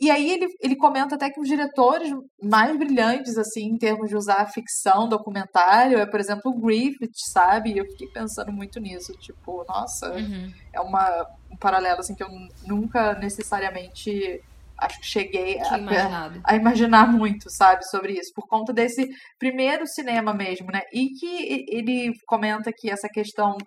[0.00, 2.10] E aí ele, ele comenta até que os diretores
[2.42, 7.72] mais brilhantes, assim, em termos de usar ficção, documentário, é, por exemplo, o Griffith, sabe?
[7.72, 10.50] E eu fiquei pensando muito nisso, tipo, nossa, uhum.
[10.72, 12.28] é uma, um paralelo, assim, que eu
[12.66, 14.42] nunca necessariamente
[14.78, 19.06] acho que cheguei a, a, imaginar muito, sabe, sobre isso, por conta desse
[19.38, 20.80] primeiro cinema mesmo, né?
[20.90, 23.58] E que ele comenta que essa questão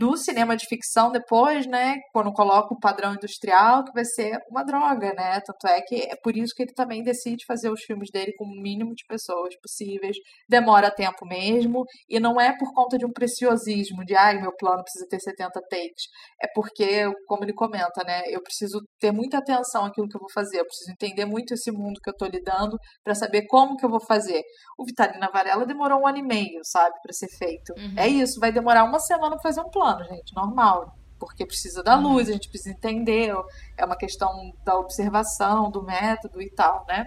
[0.00, 4.64] do cinema de ficção depois, né, quando coloca o padrão industrial, que vai ser uma
[4.64, 5.38] droga, né?
[5.44, 8.46] Tanto é que é por isso que ele também decide fazer os filmes dele com
[8.46, 10.16] o mínimo de pessoas possíveis.
[10.48, 14.82] Demora tempo mesmo, e não é por conta de um preciosismo, de ai, meu plano
[14.82, 16.04] precisa ter 70 takes.
[16.42, 20.30] É porque, como ele comenta, né, eu preciso ter muita atenção àquilo que eu vou
[20.30, 23.84] fazer, eu preciso entender muito esse mundo que eu tô lidando para saber como que
[23.84, 24.42] eu vou fazer.
[24.78, 27.72] O Vitalina Varela demorou um ano e meio, sabe, para ser feito.
[27.76, 27.94] Uhum.
[27.96, 30.94] É isso, vai demorar uma semana para fazer um plano gente, normal.
[31.18, 33.34] Porque precisa da luz, a gente precisa entender,
[33.76, 34.30] é uma questão
[34.64, 37.06] da observação, do método e tal, né?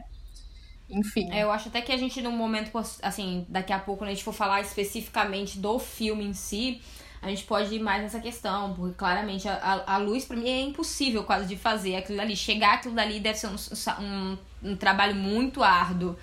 [0.90, 1.32] Enfim.
[1.32, 4.14] É, eu acho até que a gente, num momento, assim, daqui a pouco, quando a
[4.14, 6.82] gente for falar especificamente do filme em si,
[7.24, 10.50] a gente pode ir mais nessa questão, porque claramente a, a, a luz, para mim,
[10.50, 12.36] é impossível quase de fazer aquilo dali.
[12.36, 13.56] Chegar aquilo dali deve ser um,
[14.04, 16.18] um, um trabalho muito árduo.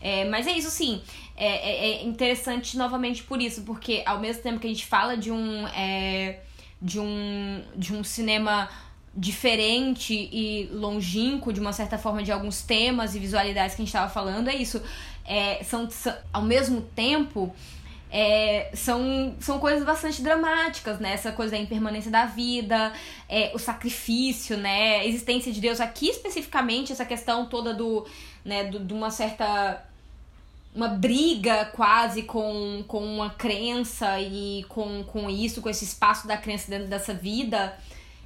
[0.00, 1.02] É, mas é isso, sim.
[1.36, 5.14] É, é, é, interessante novamente por isso, porque ao mesmo tempo que a gente fala
[5.16, 5.66] de um.
[5.68, 6.40] É,
[6.80, 7.62] de um.
[7.76, 8.68] de um cinema
[9.14, 13.94] diferente e longínquo, de uma certa forma, de alguns temas e visualidades que a gente
[13.94, 14.82] estava falando, é isso.
[15.24, 17.54] É, são, são, ao mesmo tempo,
[18.10, 21.12] é, são, são coisas bastante dramáticas, né?
[21.12, 22.92] Essa coisa da impermanência da vida,
[23.28, 24.98] é, o sacrifício, né?
[25.00, 25.80] A existência de Deus.
[25.80, 28.06] Aqui, especificamente, essa questão toda do,
[28.44, 29.84] né, do, de uma certa
[30.74, 36.36] uma briga quase com, com uma crença e com, com isso, com esse espaço da
[36.36, 37.74] crença dentro dessa vida,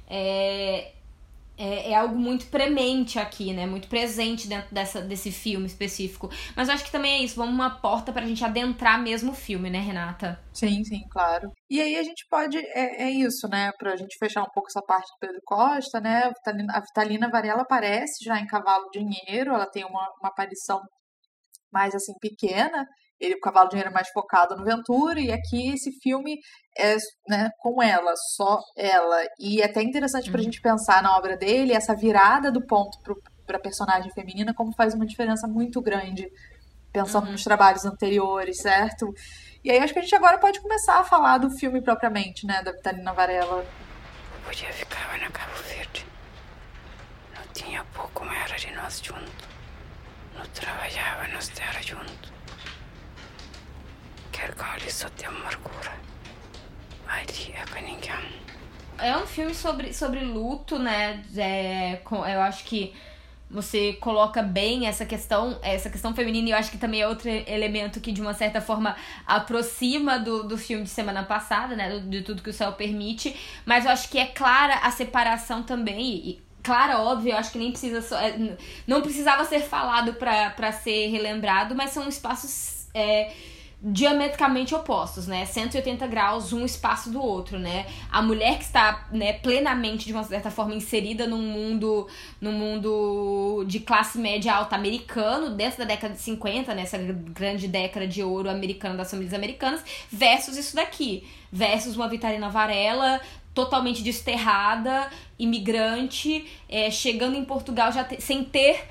[0.09, 0.91] é,
[1.61, 3.67] é, é, algo muito premente aqui, né?
[3.67, 6.27] Muito presente dentro dessa, desse filme específico.
[6.55, 9.35] Mas eu acho que também é isso, vamos uma porta pra gente adentrar mesmo o
[9.35, 10.43] filme, né, Renata?
[10.51, 11.51] Sim, sim, claro.
[11.69, 13.71] E aí a gente pode, é, é isso, né?
[13.77, 16.23] Pra gente fechar um pouco essa parte do Pedro Costa, né?
[16.23, 20.81] A Vitalina, a Vitalina Varela aparece já em Cavalo Dinheiro, ela tem uma, uma aparição
[21.71, 22.87] mais assim pequena,
[23.21, 26.39] ele o Cavalo de Dinheiro é mais focado no Ventura e aqui esse filme
[26.77, 29.23] é né, com ela, só ela.
[29.39, 30.31] E é até interessante uhum.
[30.31, 32.97] para a gente pensar na obra dele essa virada do ponto
[33.45, 36.27] para a personagem feminina como faz uma diferença muito grande
[36.91, 37.31] pensando uhum.
[37.33, 39.13] nos trabalhos anteriores, certo?
[39.63, 42.61] E aí acho que a gente agora pode começar a falar do filme propriamente, né,
[42.63, 43.65] da Vitalina Varela.
[44.43, 46.05] Podia ficar na Cabo Verde.
[47.35, 49.47] Não tinha pouco era de nós juntos.
[50.35, 52.33] Não trabalhávamos terra junto.
[52.40, 52.40] Quer
[54.89, 55.91] só de amargura.
[57.07, 58.41] Ali é ninguém.
[58.97, 61.23] É um filme sobre, sobre luto, né?
[61.35, 62.93] É, eu acho que
[63.49, 67.27] você coloca bem essa questão, essa questão feminina, e eu acho que também é outro
[67.29, 68.95] elemento que, de uma certa forma,
[69.25, 71.99] aproxima do, do filme de semana passada, né?
[71.99, 73.35] De tudo que o céu permite.
[73.65, 76.01] Mas eu acho que é clara a separação também.
[76.01, 78.15] E, clara, óbvio, eu acho que nem precisa.
[78.17, 78.55] É,
[78.87, 82.87] não precisava ser falado para ser relembrado, mas são espaços.
[82.93, 83.33] É,
[83.83, 85.43] diametricamente opostos, né?
[85.43, 87.87] 180 graus um espaço do outro, né?
[88.11, 92.07] A mulher que está, né, plenamente de uma certa forma inserida num mundo,
[92.39, 97.11] num mundo de classe média alta americano, dentro da década de 50, nessa né?
[97.29, 103.19] grande década de ouro americana das famílias americanas, versus isso daqui, versus uma Vitalina Varela
[103.53, 108.87] totalmente desterrada, imigrante, é, chegando em Portugal já te, sem ter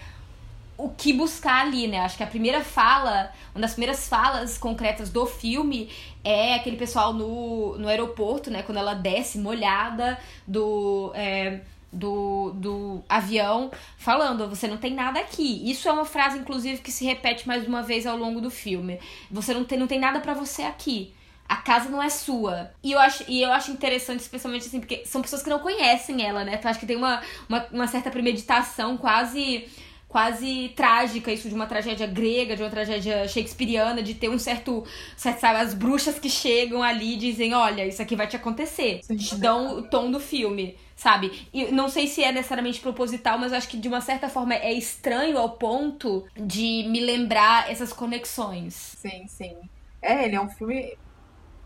[0.85, 2.01] o que buscar ali, né?
[2.01, 5.91] Acho que a primeira fala, uma das primeiras falas concretas do filme
[6.25, 8.63] é aquele pessoal no, no aeroporto, né?
[8.63, 11.13] Quando ela desce molhada do.
[11.15, 11.61] É,
[11.93, 15.69] do, do avião falando, você não tem nada aqui.
[15.69, 19.01] Isso é uma frase, inclusive, que se repete mais uma vez ao longo do filme.
[19.29, 21.13] Você não tem, não tem nada para você aqui
[21.51, 22.71] a casa não é sua.
[22.81, 26.25] E eu acho, e eu acho interessante, especialmente assim, porque são pessoas que não conhecem
[26.25, 26.55] ela, né?
[26.55, 29.69] Então acho que tem uma, uma, uma certa premeditação quase
[30.11, 34.85] quase trágica, isso de uma tragédia grega, de uma tragédia shakespeariana, de ter um certo,
[35.17, 39.05] certo sabe, as bruxas que chegam ali e dizem, olha, isso aqui vai te acontecer.
[39.05, 41.49] Sim, te dão o tom do filme, sabe?
[41.53, 44.73] E não sei se é necessariamente proposital, mas acho que de uma certa forma é
[44.73, 48.99] estranho ao ponto de me lembrar essas conexões.
[48.99, 49.57] Sim, sim.
[50.03, 50.99] É, ele é um filme.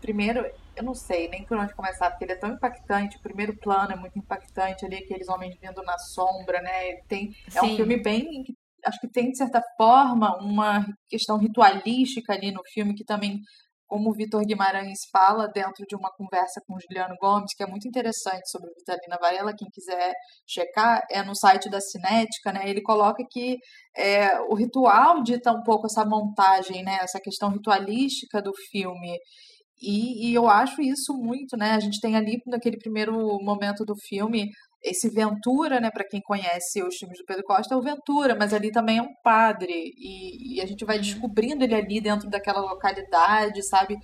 [0.01, 3.17] Primeiro, eu não sei nem por onde começar, porque ele é tão impactante.
[3.17, 6.89] O primeiro plano é muito impactante ali, aqueles homens vindo na sombra, né?
[6.89, 8.43] Ele tem, é um filme bem.
[8.85, 13.39] Acho que tem, de certa forma, uma questão ritualística ali no filme que também
[13.87, 17.67] como o Vitor Guimarães fala dentro de uma conversa com o Juliano Gomes, que é
[17.67, 20.13] muito interessante sobre Vitalina Varela, quem quiser
[20.45, 22.67] checar, é no site da Cinética, né?
[22.67, 23.57] Ele coloca que
[23.95, 26.97] é, o ritual dita um pouco essa montagem, né?
[27.01, 29.17] Essa questão ritualística do filme.
[29.81, 31.71] E, e, eu acho isso muito, né?
[31.71, 34.49] A gente tem ali, naquele primeiro momento do filme,
[34.81, 35.91] esse Ventura, né?
[35.91, 39.01] Para quem conhece os filmes do Pedro Costa, é o Ventura, mas ali também é
[39.01, 39.93] um padre.
[39.97, 41.01] E, e a gente vai uhum.
[41.01, 43.97] descobrindo ele ali dentro daquela localidade, sabe?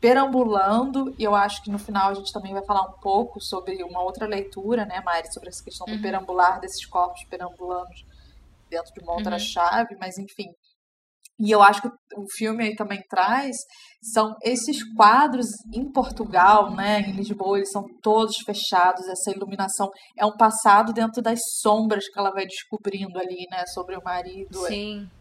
[0.00, 3.82] Perambulando, e eu acho que no final a gente também vai falar um pouco sobre
[3.82, 6.02] uma outra leitura, né, Mari, sobre essa questão do uhum.
[6.02, 7.90] perambular desses corpos perambulando
[8.70, 9.40] dentro de uma outra uhum.
[9.40, 10.54] chave, mas enfim,
[11.38, 13.56] e eu acho que o filme aí também traz
[14.02, 20.24] são esses quadros em Portugal, né, em Lisboa, eles são todos fechados, essa iluminação é
[20.24, 24.66] um passado dentro das sombras que ela vai descobrindo ali, né, sobre o marido.
[24.66, 25.08] Sim.
[25.14, 25.17] É,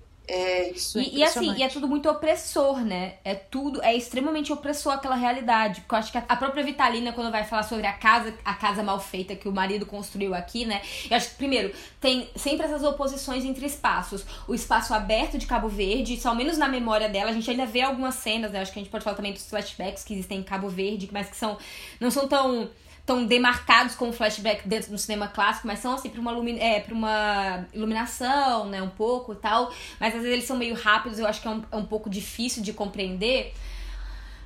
[0.71, 3.15] isso é e, e, assim, e é tudo muito opressor, né?
[3.23, 5.81] É tudo, é extremamente opressor aquela realidade.
[5.81, 8.83] Porque eu acho que a própria Vitalina, quando vai falar sobre a casa, a casa
[8.83, 10.81] mal feita que o marido construiu aqui, né?
[11.09, 14.25] Eu acho que, primeiro, tem sempre essas oposições entre espaços.
[14.47, 17.65] O espaço aberto de Cabo Verde, isso, ao menos na memória dela, a gente ainda
[17.65, 18.61] vê algumas cenas, né?
[18.61, 21.29] Acho que a gente pode falar também dos flashbacks que existem em Cabo Verde, mas
[21.29, 21.57] que são.
[22.01, 22.69] não são tão
[23.07, 27.65] tão demarcados como flashback dentro do cinema clássico, mas são assim para uma, é, uma
[27.73, 29.73] iluminação, né, um pouco e tal.
[29.97, 32.09] Mas às vezes eles são meio rápidos, eu acho que é um, é um pouco
[32.09, 33.53] difícil de compreender.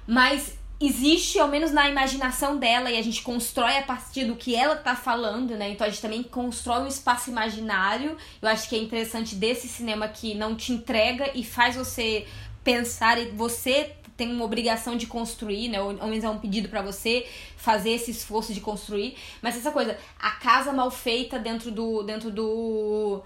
[0.06, 4.56] Mas existe, ao menos na imaginação dela, e a gente constrói a partir do que
[4.56, 5.72] ela tá falando, né?
[5.72, 8.16] Então a gente também constrói um espaço imaginário.
[8.40, 12.28] Eu acho que é interessante desse cinema que não te entrega e faz você
[12.64, 15.82] pensar e você tem uma obrigação de construir, né?
[15.82, 17.26] Ou ao menos é um pedido para você
[17.58, 19.16] fazer esse esforço de construir.
[19.42, 22.04] Mas essa coisa, a casa mal feita dentro do.
[22.04, 23.24] dentro do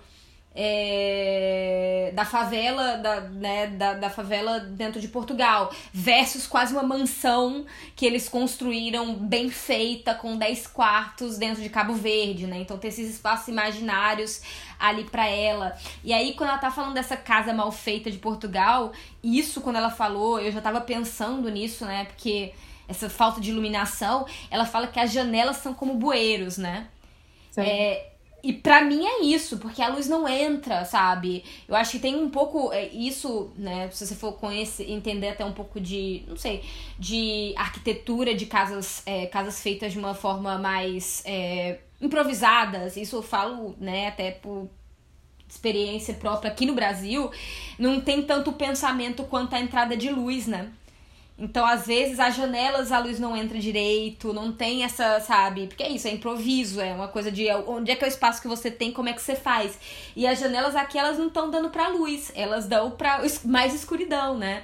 [0.55, 7.65] é, da favela da, né, da, da favela dentro de Portugal versus quase uma mansão
[7.93, 12.59] que eles construíram bem feita com 10 quartos dentro de Cabo Verde, né?
[12.59, 14.41] Então tem esses espaços imaginários
[14.79, 15.75] ali para ela.
[16.03, 19.89] E aí quando ela tá falando dessa casa mal feita de Portugal, isso quando ela
[19.89, 22.05] falou, eu já tava pensando nisso, né?
[22.05, 22.53] Porque
[22.87, 26.87] essa falta de iluminação, ela fala que as janelas são como bueiros, né?
[27.57, 28.11] É,
[28.45, 31.43] e para mim é isso, porque a luz não entra, sabe?
[31.67, 33.89] Eu acho que tem um pouco é, isso, né?
[33.89, 36.63] Se você for conhecer, entender até um pouco de, não sei,
[36.99, 42.95] de arquitetura de casas, é, casas feitas de uma forma mais é, improvisadas.
[42.95, 44.69] Isso eu falo, né, até por
[45.49, 47.31] experiência própria aqui no Brasil,
[47.79, 50.71] não tem tanto pensamento quanto a entrada de luz, né?
[51.37, 55.67] Então, às vezes, as janelas a luz não entra direito, não tem essa, sabe?
[55.67, 58.41] Porque é isso, é improviso, é uma coisa de onde é que é o espaço
[58.41, 59.77] que você tem, como é que você faz.
[60.15, 64.37] E as janelas aqui, elas não estão dando pra luz, elas dão pra mais escuridão,
[64.37, 64.63] né?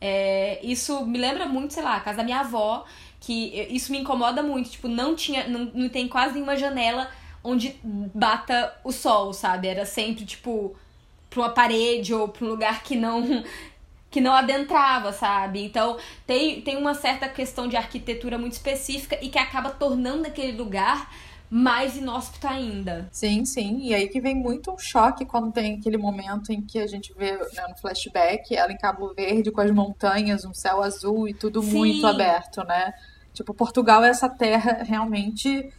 [0.00, 2.84] É, isso me lembra muito, sei lá, a casa da minha avó,
[3.20, 4.70] que isso me incomoda muito.
[4.70, 7.08] Tipo, não tinha, não, não tem quase nenhuma janela
[7.44, 9.68] onde bata o sol, sabe?
[9.68, 10.74] Era sempre, tipo,
[11.28, 13.44] pra uma parede ou pra um lugar que não
[14.10, 15.64] que não adentrava, sabe?
[15.64, 15.96] Então
[16.26, 21.08] tem, tem uma certa questão de arquitetura muito específica e que acaba tornando aquele lugar
[21.48, 23.08] mais inóspito ainda.
[23.10, 23.80] Sim, sim.
[23.82, 27.12] E aí que vem muito um choque quando tem aquele momento em que a gente
[27.14, 31.34] vê né, no flashback ela em Cabo Verde com as montanhas, um céu azul e
[31.34, 31.76] tudo sim.
[31.76, 32.92] muito aberto, né?
[33.32, 35.72] Tipo, Portugal é essa terra realmente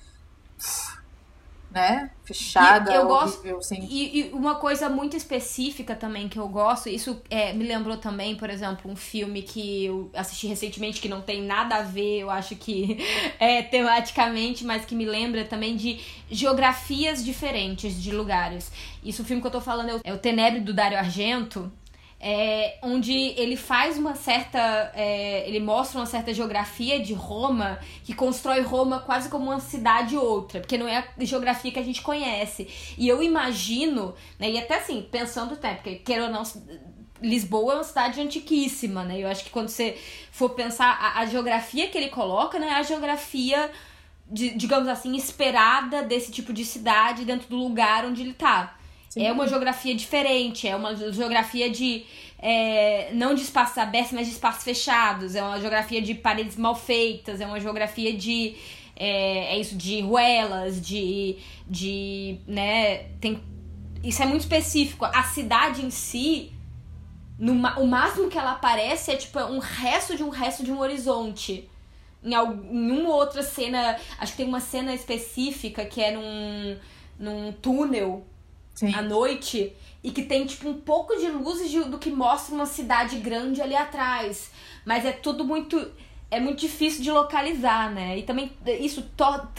[1.72, 2.12] né?
[2.26, 6.90] Fechada, e eu horrível, gosto, e, e, uma coisa muito específica também que eu gosto,
[6.90, 11.22] isso é, me lembrou também, por exemplo, um filme que eu assisti recentemente que não
[11.22, 12.98] tem nada a ver, eu acho que
[13.40, 18.72] é tematicamente, mas que me lembra também de geografias diferentes de lugares.
[19.04, 21.72] Isso o filme que eu tô falando é o, é o Tenebre do Dario Argento,
[22.24, 24.92] é, onde ele faz uma certa.
[24.94, 30.16] É, ele mostra uma certa geografia de Roma que constrói Roma quase como uma cidade
[30.16, 32.70] outra, porque não é a geografia que a gente conhece.
[32.96, 36.44] E eu imagino, né, e até assim, pensando até, porque queira ou não.
[37.24, 39.20] Lisboa é uma cidade antiquíssima, né?
[39.20, 39.98] Eu acho que quando você
[40.32, 43.72] for pensar, a, a geografia que ele coloca, né, é a geografia,
[44.28, 48.76] de, digamos assim, esperada desse tipo de cidade dentro do lugar onde ele tá.
[49.12, 49.26] Sim.
[49.26, 52.06] É uma geografia diferente, é uma geografia de.
[52.40, 55.36] É, não de espaços abertos, mas de espaços fechados.
[55.36, 58.56] É uma geografia de paredes mal feitas, é uma geografia de.
[58.96, 61.36] É, é isso, de ruelas, de.
[61.68, 62.38] de.
[62.48, 63.10] né.
[63.20, 63.38] Tem,
[64.02, 65.04] isso é muito específico.
[65.04, 66.54] A cidade em si.
[67.38, 70.80] No, o máximo que ela aparece é tipo um resto de um resto de um
[70.80, 71.70] horizonte.
[72.24, 73.98] Em uma outra cena.
[74.18, 76.78] Acho que tem uma cena específica que é num,
[77.20, 78.26] num túnel
[78.74, 78.94] Sim.
[78.96, 82.66] à noite e que tem tipo um pouco de luzes de, do que mostra uma
[82.66, 84.52] cidade grande ali atrás.
[84.86, 85.92] Mas é tudo muito
[86.32, 88.18] é muito difícil de localizar, né?
[88.18, 88.50] E também
[88.80, 89.06] isso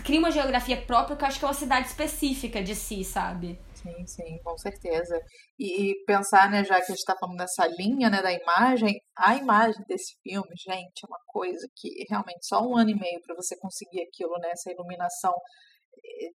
[0.03, 3.59] cria uma geografia própria que eu acho que é uma cidade específica de si, sabe?
[3.75, 5.21] Sim, sim, com certeza.
[5.59, 8.99] E, e pensar, né, já que a gente está falando dessa linha, né, da imagem,
[9.17, 13.21] a imagem desse filme, gente, é uma coisa que realmente só um ano e meio
[13.21, 15.35] para você conseguir aquilo, né, essa iluminação
[15.95, 16.31] eh,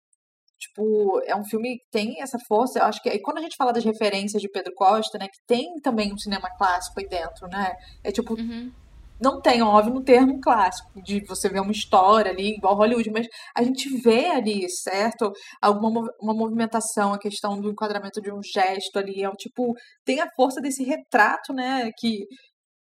[0.74, 2.80] Tipo, é um filme que tem essa força.
[2.80, 3.08] Eu acho que.
[3.08, 5.28] E quando a gente fala das referências de Pedro Costa, né?
[5.28, 7.74] Que tem também um cinema clássico aí dentro, né?
[8.02, 8.34] É tipo.
[8.34, 8.72] Uhum.
[9.20, 13.28] Não tem, óbvio, no termo clássico, de você ver uma história ali, igual Hollywood, mas
[13.56, 15.32] a gente vê ali, certo?
[15.62, 19.72] Alguma uma movimentação, a questão do enquadramento de um gesto ali, é um tipo,
[20.04, 22.26] tem a força desse retrato, né, que,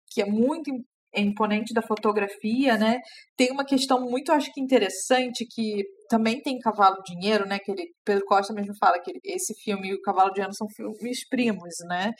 [0.10, 0.72] que é muito
[1.16, 3.00] imponente da fotografia, né?
[3.36, 7.60] Tem uma questão muito, acho que interessante, que também tem Cavalo Dinheiro, né?
[7.60, 11.28] Que ele, Pedro Costa mesmo fala que esse filme e o Cavalo Dinheiro são filmes
[11.28, 12.12] primos, né?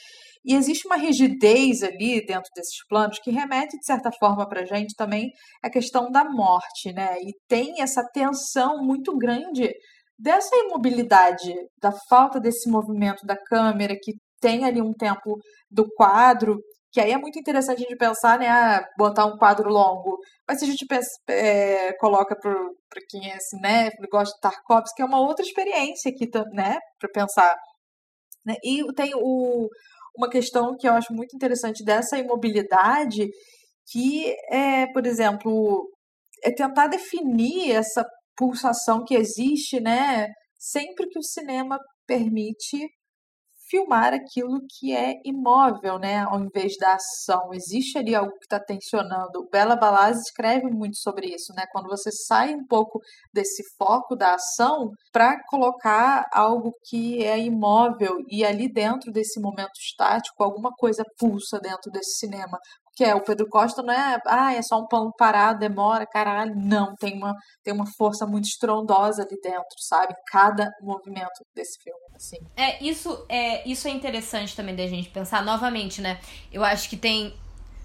[0.46, 4.94] E existe uma rigidez ali dentro desses planos que remete, de certa forma, para gente
[4.96, 5.30] também
[5.64, 7.16] a questão da morte, né?
[7.22, 9.72] E tem essa tensão muito grande
[10.18, 15.38] dessa imobilidade, da falta desse movimento da câmera, que tem ali um tempo
[15.70, 16.60] do quadro
[16.92, 18.48] que aí é muito interessante a gente pensar, né?
[18.50, 20.18] Ah, botar um quadro longo.
[20.48, 25.06] Mas se a gente pensa, é, coloca para quem é cinéfilo, gosta de Tarkovsky, é
[25.06, 26.78] uma outra experiência aqui, né?
[27.00, 27.56] Para pensar.
[28.46, 28.56] Né?
[28.64, 29.70] E tem o,
[30.18, 33.30] uma questão que eu acho muito interessante dessa imobilidade,
[33.90, 35.90] que é, por exemplo,
[36.44, 40.28] é tentar definir essa pulsação que existe, né?
[40.60, 42.78] Sempre que o cinema permite
[43.72, 47.54] filmar aquilo que é imóvel, né, ao invés da ação.
[47.54, 49.48] Existe ali algo que está tensionando.
[49.50, 51.64] Bela Balaz escreve muito sobre isso, né?
[51.72, 53.00] Quando você sai um pouco
[53.34, 59.80] desse foco da ação para colocar algo que é imóvel e ali dentro desse momento
[59.80, 62.58] estático alguma coisa pulsa dentro desse cinema
[62.94, 66.54] que é o Pedro Costa não é, ah, é só um pão parado, demora, caralho.
[66.56, 67.34] Não, tem uma,
[67.64, 70.14] tem uma força muito estrondosa ali dentro, sabe?
[70.28, 72.38] Cada movimento desse filme, assim.
[72.56, 76.20] É, isso é, isso é interessante também da gente pensar novamente, né?
[76.52, 77.34] Eu acho que tem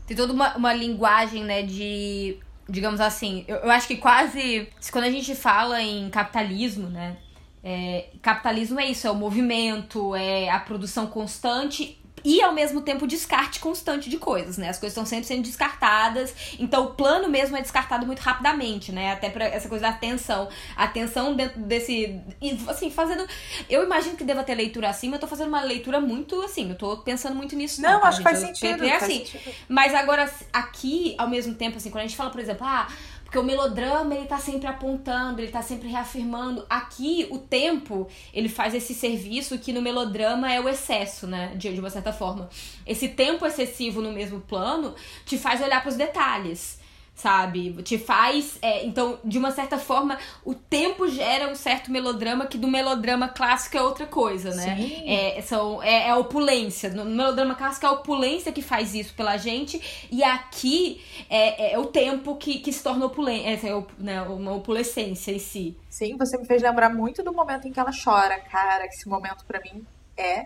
[0.07, 2.39] tem toda uma, uma linguagem, né, de
[2.69, 7.17] digamos assim, eu, eu acho que quase quando a gente fala em capitalismo, né,
[7.63, 13.07] é, capitalismo é isso, é o movimento, é a produção constante e ao mesmo tempo
[13.07, 14.69] descarte constante de coisas, né?
[14.69, 19.13] As coisas estão sempre sendo descartadas, então o plano mesmo é descartado muito rapidamente, né?
[19.13, 20.49] Até para essa coisa da atenção.
[20.75, 22.21] A atenção dentro desse.
[22.67, 23.25] Assim, fazendo.
[23.71, 26.69] Eu imagino que deva ter leitura assim, mas eu tô fazendo uma leitura muito assim,
[26.69, 27.81] eu tô pensando muito nisso.
[27.81, 28.85] Não, não tá, acho que faz sentido.
[28.85, 29.25] É assim.
[29.25, 29.55] Sentido.
[29.69, 32.89] Mas agora, aqui, ao mesmo tempo, assim, quando a gente fala, por exemplo, ah
[33.27, 36.65] porque o melodrama, ele tá sempre apontando, ele tá sempre reafirmando.
[36.71, 41.53] Aqui, o tempo, ele faz esse serviço que no melodrama é o excesso, né?
[41.57, 42.49] De, de uma certa forma.
[42.87, 46.79] Esse tempo excessivo no mesmo plano te faz olhar para os detalhes
[47.17, 47.73] sabe?
[47.83, 48.59] Te faz.
[48.61, 53.27] É, então, de uma certa forma, o tempo gera um certo melodrama que do melodrama
[53.27, 54.77] clássico é outra coisa, né?
[54.77, 55.09] Sim.
[55.09, 56.91] É, são, é, é a opulência.
[56.91, 61.79] No melodrama clássico é a opulência que faz isso pela gente, e aqui é, é
[61.79, 65.77] o tempo que, que se torna opulência, é, né, uma opulescência em si.
[65.89, 68.85] Sim, você me fez lembrar muito do momento em que ela chora, cara.
[68.85, 69.87] Esse momento para mim
[70.19, 70.45] é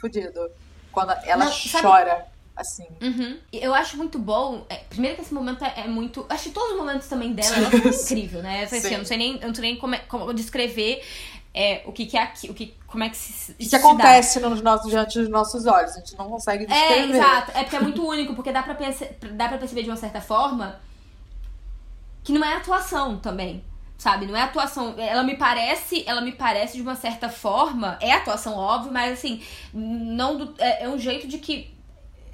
[0.00, 0.50] fodido.
[0.90, 2.10] Quando ela Não, chora.
[2.10, 2.86] Sabe assim.
[3.00, 3.38] Uhum.
[3.52, 4.64] Eu acho muito bom.
[4.68, 6.24] É, primeiro que esse momento é, é, muito.
[6.28, 8.64] Acho que todos os momentos também dela ela foi incrível, né?
[8.64, 11.02] Assim, eu não sei nem, eu não sei nem como, é, como descrever
[11.52, 13.52] é, o que, que é aqui, o que, como é que se.
[13.52, 15.92] O que acontece nos nossos, diante dos nossos olhos.
[15.92, 17.14] A gente não consegue descrever.
[17.14, 17.50] É, exato.
[17.54, 20.20] É porque é muito único, porque dá pra, perce, dá pra perceber de uma certa
[20.20, 20.80] forma
[22.22, 23.62] que não é atuação também
[23.96, 24.26] sabe?
[24.26, 24.94] Não é atuação.
[24.98, 29.42] Ela me parece, ela me parece de uma certa forma, é atuação óbvio, mas assim,
[29.72, 31.73] não do, é, é um jeito de que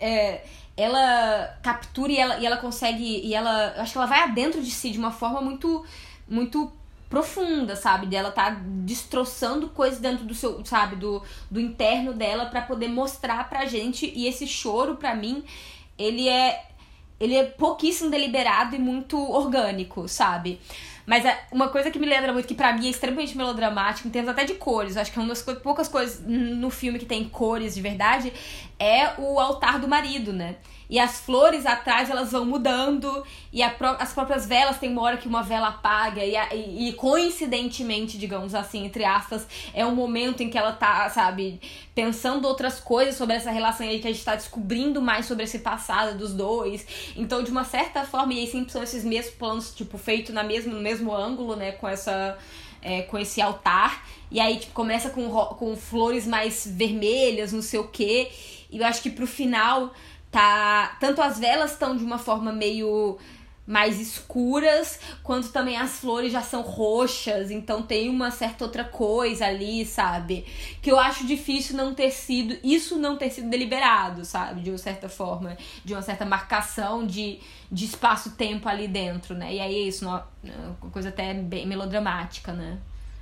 [0.00, 0.44] é,
[0.76, 3.20] ela captura e ela, e ela consegue.
[3.24, 3.74] E ela.
[3.76, 5.84] Acho que ela vai adentro de si de uma forma muito.
[6.28, 6.72] muito
[7.08, 8.06] profunda, sabe?
[8.06, 11.20] Dela tá destroçando coisas dentro do seu, sabe, do,
[11.50, 15.42] do interno dela para poder mostrar pra gente e esse choro para mim,
[15.98, 16.70] ele é
[17.18, 20.58] ele é pouquíssimo deliberado e muito orgânico, sabe?
[21.04, 24.10] Mas é uma coisa que me lembra muito, que pra mim é extremamente melodramática, em
[24.10, 27.28] termos até de cores, acho que é uma das poucas coisas no filme que tem
[27.28, 28.32] cores de verdade,
[28.80, 30.56] é o altar do marido, né?
[30.90, 33.24] E as flores atrás, elas vão mudando.
[33.52, 36.24] E pró as próprias velas, tem uma hora que uma vela apaga.
[36.24, 40.72] E, a, e, e, coincidentemente, digamos assim, entre aspas, é um momento em que ela
[40.72, 41.60] tá, sabe,
[41.94, 45.60] pensando outras coisas sobre essa relação aí, que a gente tá descobrindo mais sobre esse
[45.60, 46.84] passado dos dois.
[47.14, 50.42] Então, de uma certa forma, e aí sempre são esses mesmos planos, tipo, feito na
[50.42, 52.36] mesmo, no mesmo ângulo, né, com essa.
[52.82, 54.06] É, com esse altar.
[54.30, 58.30] E aí, tipo, começa com, com flores mais vermelhas, não sei o quê.
[58.70, 59.92] E eu acho que pro final
[60.30, 63.18] tá tanto as velas estão de uma forma meio
[63.70, 69.46] mais escuras, quanto também as flores já são roxas, então tem uma certa outra coisa
[69.46, 70.44] ali, sabe?
[70.82, 74.60] Que eu acho difícil não ter sido, isso não ter sido deliberado, sabe?
[74.60, 77.38] De uma certa forma, de uma certa marcação de,
[77.70, 79.54] de espaço-tempo ali dentro, né?
[79.54, 80.26] E aí é isso, uma,
[80.90, 82.80] coisa até bem melodramática, né?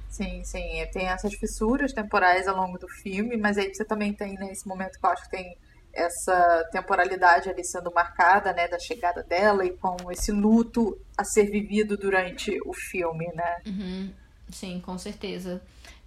[0.08, 4.34] Sim, sim, tem essas fissuras temporais ao longo do filme, mas aí você também tem,
[4.34, 5.56] nesse né, momento que eu acho que tem
[5.92, 11.50] essa temporalidade ali sendo marcada, né, da chegada dela e com esse luto a ser
[11.50, 13.56] vivido durante o filme, né?
[13.66, 14.10] Uhum.
[14.50, 15.60] Sim, com certeza.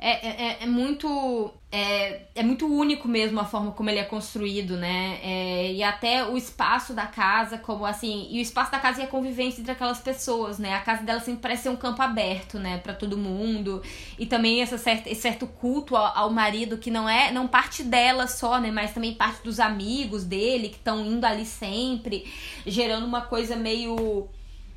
[0.04, 4.04] É, é, é, é muito é, é muito único mesmo a forma como ele é
[4.04, 5.20] construído, né?
[5.22, 8.28] É, e até o espaço da casa, como assim.
[8.32, 10.74] E o espaço da casa e a convivência entre aquelas pessoas, né?
[10.74, 12.80] A casa dela sempre parece ser um campo aberto, né?
[12.80, 13.82] para todo mundo.
[14.18, 17.32] E também essa certa, esse certo culto ao, ao, marido que não é.
[17.32, 18.72] Não parte dela só, né?
[18.72, 22.26] Mas também parte dos amigos dele que estão indo ali sempre,
[22.66, 24.28] gerando uma coisa meio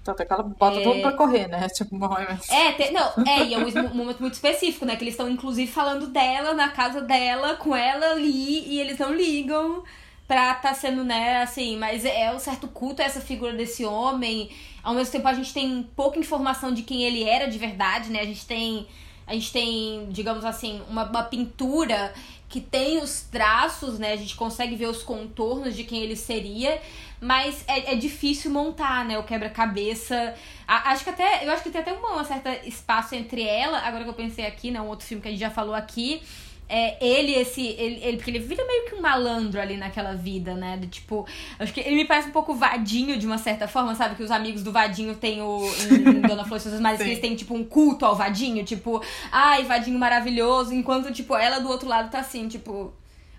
[0.04, 0.82] tanto é que ela bota é...
[0.82, 1.66] todo pra correr, né?
[1.74, 2.90] Tipo, morre É, te...
[2.92, 4.94] não, é, e é um momento muito específico, né?
[4.96, 9.14] Que eles estão, inclusive, falando dela, na casa dela, com ela ali, e eles não
[9.14, 9.82] ligam
[10.28, 14.50] pra tá sendo, né, assim, mas é um certo culto a essa figura desse homem.
[14.82, 18.20] Ao mesmo tempo, a gente tem pouca informação de quem ele era de verdade, né?
[18.20, 18.86] A gente tem.
[19.26, 22.12] A gente tem, digamos assim, uma, uma pintura
[22.54, 24.12] que tem os traços, né?
[24.12, 26.80] A gente consegue ver os contornos de quem ele seria,
[27.20, 29.18] mas é, é difícil montar, né?
[29.18, 30.36] O quebra-cabeça.
[30.64, 31.44] Acho que até.
[31.44, 34.70] Eu acho que tem até um certo espaço entre ela, agora que eu pensei aqui,
[34.70, 34.80] né?
[34.80, 36.22] Um outro filme que a gente já falou aqui
[36.68, 37.60] é, ele, esse.
[37.60, 40.76] Ele, ele, porque ele vira meio que um malandro ali naquela vida, né?
[40.76, 41.26] De, tipo,
[41.58, 44.14] acho que ele me parece um pouco vadinho de uma certa forma, sabe?
[44.14, 45.60] Que os amigos do vadinho têm o.
[45.90, 49.98] Em, Dona Flor e que eles têm, tipo, um culto ao vadinho, tipo, ai, vadinho
[49.98, 52.92] maravilhoso, enquanto, tipo, ela do outro lado tá assim, tipo,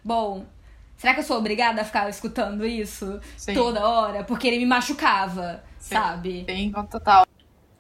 [0.03, 0.45] bom.
[0.97, 3.53] Será que eu sou obrigada a ficar escutando isso Sim.
[3.53, 4.23] toda hora?
[4.23, 5.95] Porque ele me machucava, Sim.
[5.95, 6.45] sabe?
[6.47, 7.26] Sim, total.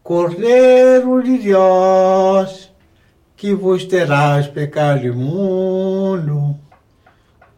[0.03, 2.74] Cordeiro de Deus
[3.45, 6.59] que vos terás pecado imundo,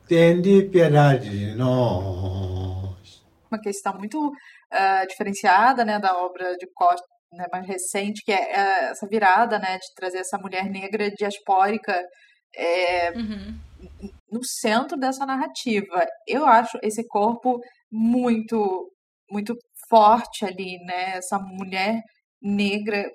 [0.05, 3.23] tende piedade de nós.
[3.49, 8.35] Uma questão muito uh, diferenciada né, da obra de Costa, né, mais recente, que é
[8.35, 11.97] uh, essa virada né, de trazer essa mulher negra diaspórica
[12.53, 13.57] é, uhum.
[14.29, 16.05] no centro dessa narrativa.
[16.27, 18.91] Eu acho esse corpo muito,
[19.31, 19.55] muito
[19.89, 21.15] forte ali, né?
[21.15, 22.01] Essa mulher
[22.41, 23.09] negra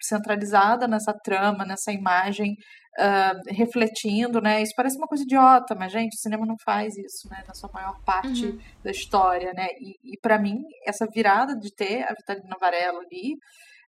[0.00, 2.56] centralizada nessa trama, nessa imagem,
[2.98, 4.62] uh, refletindo, né?
[4.62, 7.42] Isso parece uma coisa idiota, mas, gente, o cinema não faz isso, né?
[7.46, 8.58] Na sua maior parte uhum.
[8.82, 9.68] da história, né?
[9.80, 13.34] E, e para mim, essa virada de ter a Vitalina Varela ali,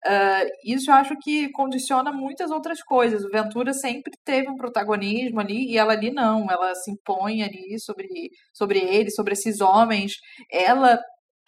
[0.06, 3.24] uh, isso eu acho que condiciona muitas outras coisas.
[3.24, 6.50] O Ventura sempre teve um protagonismo ali, e ela ali não.
[6.50, 8.08] Ela se impõe ali sobre,
[8.52, 10.14] sobre ele, sobre esses homens.
[10.50, 10.98] Ela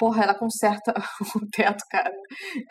[0.01, 0.95] Porra, ela conserta
[1.37, 2.11] o teto, cara.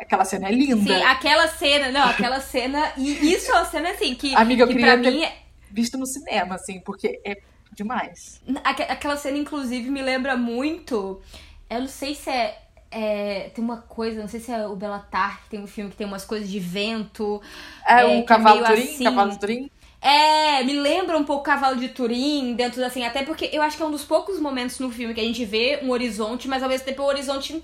[0.02, 0.82] Aquela cena é linda.
[0.82, 2.92] Sim, aquela cena, não, aquela cena.
[2.98, 4.36] E isso é uma cena assim que.
[4.36, 5.24] Amiga, eu que queria mim...
[5.24, 7.38] É visto no cinema, assim, porque é
[7.72, 8.42] demais.
[8.64, 11.22] Aquela cena, inclusive, me lembra muito.
[11.70, 12.64] Eu não sei se é.
[12.92, 15.98] É, tem uma coisa, não sei se é o Belatar, que tem um filme que
[15.98, 17.40] tem umas coisas de vento.
[17.88, 18.82] É, o é, Cavalo Turim?
[18.82, 19.72] Assim, Cavalo Turim?
[20.02, 23.84] É, me lembra um pouco Cavalo de Turim, dentro assim, até porque eu acho que
[23.84, 26.70] é um dos poucos momentos no filme que a gente vê um horizonte, mas ao
[26.70, 27.64] mesmo tempo é um horizonte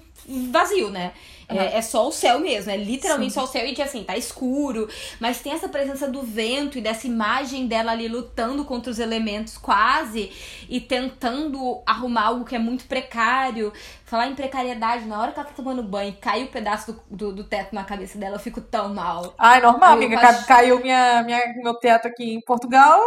[0.52, 1.14] vazio, né?
[1.50, 1.60] Uhum.
[1.60, 3.40] É, é, só o céu mesmo, é literalmente Sim.
[3.40, 4.90] só o céu e que assim, tá escuro,
[5.20, 9.58] mas tem essa presença do vento e dessa imagem dela ali lutando contra os elementos
[9.58, 10.32] quase
[10.68, 13.72] e tentando arrumar algo que é muito precário.
[14.06, 16.94] Falar em precariedade, na hora que ela tá tomando banho e cai o um pedaço
[16.94, 19.34] do, do, do, teto na cabeça dela, eu fico tão mal.
[19.36, 20.20] Ai, normal, eu amiga.
[20.20, 20.46] Faço...
[20.46, 23.02] Caiu minha, minha, meu teto aqui em Portugal.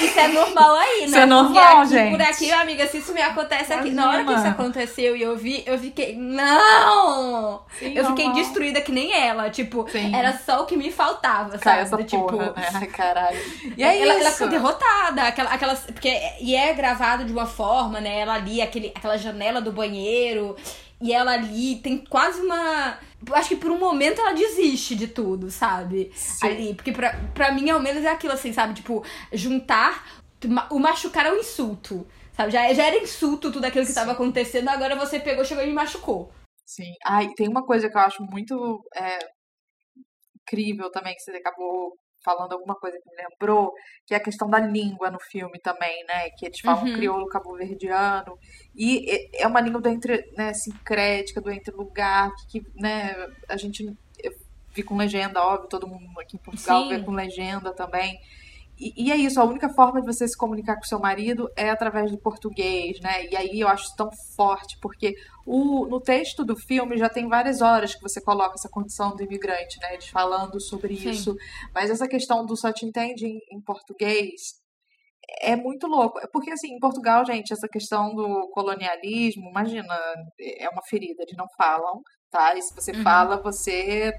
[0.00, 1.06] Isso é normal aí, né?
[1.06, 2.10] Isso é normal, aqui, gente.
[2.10, 4.02] Por aqui, amiga, se isso me acontece aqui, Imagina.
[4.02, 7.62] na hora que isso aconteceu e eu vi, eu fiquei, não!
[7.78, 8.42] Sim, eu fiquei normal.
[8.44, 9.50] destruída que nem ela.
[9.50, 10.14] Tipo, Sim.
[10.14, 12.02] era só o que me faltava, Cai sabe?
[12.02, 12.68] essa tipo, porra, né?
[12.74, 13.38] Ai, caralho.
[13.76, 18.00] E é ela, ela ficou derrotada, aquela, aquelas, porque e é gravado de uma forma,
[18.00, 18.20] né?
[18.20, 20.56] Ela ali, aquele, aquela janela do banheiro,
[21.00, 22.98] e ela ali tem quase uma.
[23.32, 26.10] Acho que por um momento ela desiste de tudo, sabe?
[26.14, 26.46] Sim.
[26.46, 28.74] Ali, porque pra, pra mim, ao menos, é aquilo assim, sabe?
[28.74, 30.04] Tipo, juntar
[30.70, 32.06] o machucar é um insulto.
[32.36, 32.50] Sabe?
[32.50, 35.72] Já, já era insulto tudo aquilo que tava acontecendo, agora você pegou, chegou e me
[35.72, 36.32] machucou.
[36.74, 36.92] Sim.
[37.04, 39.18] Ai, tem uma coisa que eu acho muito é,
[40.40, 43.72] incrível também, que você acabou falando alguma coisa que me lembrou,
[44.06, 46.30] que é a questão da língua no filme também, né?
[46.38, 46.94] Que eles falam Uhum.
[46.94, 48.38] crioulo cabo-verdiano.
[48.76, 53.12] E é- é uma língua do entre, né, sincrética, do entre-lugar, que, né,
[53.48, 53.84] a gente
[54.22, 54.32] eu
[54.74, 56.88] vi com legenda, óbvio, todo mundo aqui em Portugal Sim.
[56.90, 58.16] vê com legenda também.
[58.82, 61.70] E, e é isso, a única forma de você se comunicar com seu marido é
[61.70, 63.26] através do português, né?
[63.30, 65.14] E aí eu acho tão forte, porque
[65.46, 69.22] o, no texto do filme já tem várias horas que você coloca essa condição do
[69.22, 69.92] imigrante, né?
[69.94, 71.10] Eles falando sobre Sim.
[71.10, 71.36] isso.
[71.72, 74.60] Mas essa questão do só te entende em, em português
[75.40, 76.18] é muito louco.
[76.32, 79.94] Porque, assim, em Portugal, gente, essa questão do colonialismo, imagina,
[80.58, 82.56] é uma ferida, eles não falam, tá?
[82.56, 83.02] E se você Uhum.
[83.02, 84.12] fala, você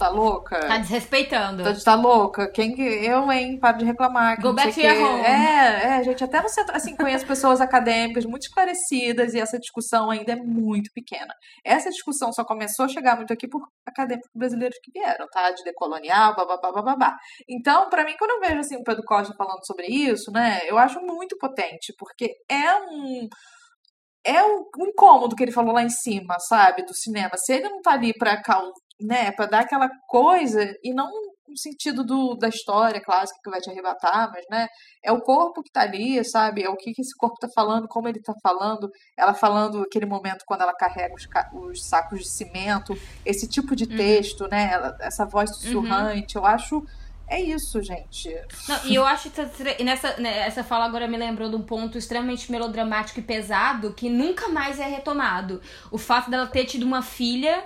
[0.00, 0.58] tá louca.
[0.60, 1.62] Tá desrespeitando.
[1.62, 2.50] Tá, tá louca?
[2.50, 2.82] Quem que.
[2.82, 3.58] Eu, hein?
[3.60, 4.40] Para de reclamar.
[4.40, 5.20] Go back to your home.
[5.20, 10.32] É, é, gente, até centro, assim, conheço pessoas acadêmicas muito esclarecidas e essa discussão ainda
[10.32, 11.34] é muito pequena.
[11.62, 15.50] Essa discussão só começou a chegar muito aqui por acadêmicos brasileiros que vieram, tá?
[15.50, 17.16] De decolonial, bababá, bababá.
[17.48, 20.78] Então, pra mim, quando eu vejo, assim, o Pedro Costa falando sobre isso, né, eu
[20.78, 23.28] acho muito potente, porque é um
[24.24, 27.36] é um, incômodo que ele falou lá em cima, sabe, do cinema.
[27.36, 31.08] Se ele não tá ali pra, cau- né, pra dar aquela coisa, e não
[31.48, 34.68] no sentido do, da história clássica que vai te arrebatar, mas, né,
[35.04, 37.88] é o corpo que tá ali, sabe, é o que, que esse corpo tá falando,
[37.88, 42.28] como ele tá falando, ela falando aquele momento quando ela carrega os, os sacos de
[42.28, 42.96] cimento,
[43.26, 46.84] esse tipo de texto, né, ela- essa voz sussurrante, eu acho,
[47.30, 48.28] é isso, gente.
[48.68, 51.62] Não, e eu acho que essa, nessa, né, essa fala agora me lembrou de um
[51.62, 55.62] ponto extremamente melodramático e pesado que nunca mais é retomado.
[55.92, 57.62] O fato dela ter tido uma filha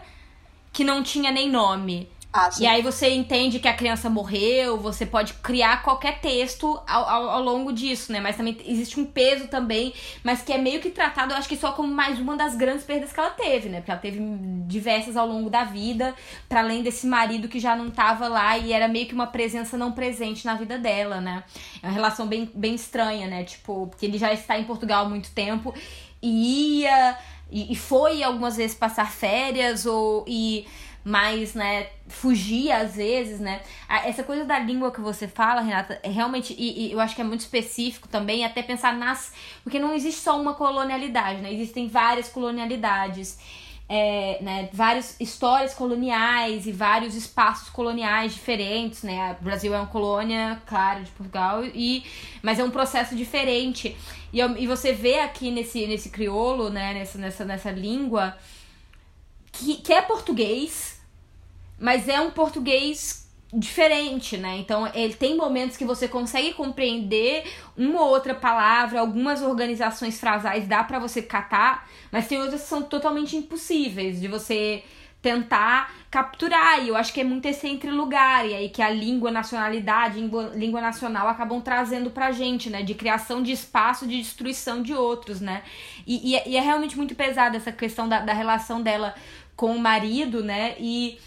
[0.70, 2.10] que não tinha nem nome.
[2.36, 2.50] Ah.
[2.58, 7.30] E aí você entende que a criança morreu, você pode criar qualquer texto ao, ao,
[7.30, 8.18] ao longo disso, né?
[8.18, 11.56] Mas também existe um peso também, mas que é meio que tratado, eu acho que
[11.56, 13.78] só como mais uma das grandes perdas que ela teve, né?
[13.78, 14.18] Porque ela teve
[14.66, 16.12] diversas ao longo da vida,
[16.48, 19.78] para além desse marido que já não tava lá e era meio que uma presença
[19.78, 21.44] não presente na vida dela, né?
[21.80, 23.44] É uma relação bem, bem estranha, né?
[23.44, 25.72] Tipo, porque ele já está em Portugal há muito tempo
[26.20, 27.16] e ia
[27.50, 30.66] e, e foi algumas vezes passar férias ou e
[31.04, 33.60] mas, né, fugia às vezes, né?
[33.88, 37.20] Essa coisa da língua que você fala, Renata, é realmente, e, e eu acho que
[37.20, 39.34] é muito específico também, até pensar nas.
[39.62, 41.52] Porque não existe só uma colonialidade, né?
[41.52, 43.38] Existem várias colonialidades.
[43.86, 49.36] É, né, várias histórias coloniais e vários espaços coloniais diferentes, né?
[49.38, 52.02] O Brasil é uma colônia, claro, de Portugal, e,
[52.42, 53.94] mas é um processo diferente.
[54.32, 58.34] E, e você vê aqui nesse, nesse crioulo, né, nessa, nessa, nessa língua,
[59.54, 60.93] que, que é português,
[61.78, 64.56] mas é um português diferente, né?
[64.58, 67.44] Então ele tem momentos que você consegue compreender
[67.76, 72.68] uma ou outra palavra, algumas organizações frasais dá pra você catar, mas tem outras que
[72.68, 74.82] são totalmente impossíveis de você
[75.22, 76.82] tentar capturar.
[76.84, 80.18] E eu acho que é muito esse entre lugar e aí que a língua, nacionalidade,
[80.20, 82.82] língua, língua nacional acabam trazendo pra gente, né?
[82.82, 85.62] De criação de espaço, de destruição de outros, né?
[86.06, 89.14] E, e é- e é realmente muito pesada essa questão da, da relação dela
[89.56, 90.74] com o marido, né?
[90.78, 91.18] E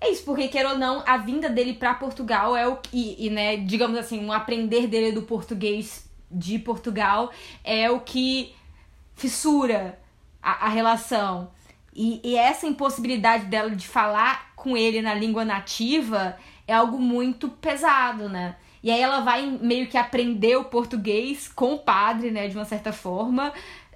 [0.00, 3.30] é isso, porque queira ou não, a vinda dele pra Portugal é o e, e
[3.30, 7.30] né, digamos assim, um aprender dele do português de Portugal
[7.64, 8.54] é o que
[9.14, 9.98] fissura
[10.42, 11.50] a, a relação.
[11.94, 16.36] E, e essa impossibilidade dela de falar com ele na língua nativa
[16.68, 18.56] é algo muito pesado, né?
[18.82, 22.64] E aí ela vai meio que aprender o português com o padre, né, de uma
[22.64, 23.52] certa forma,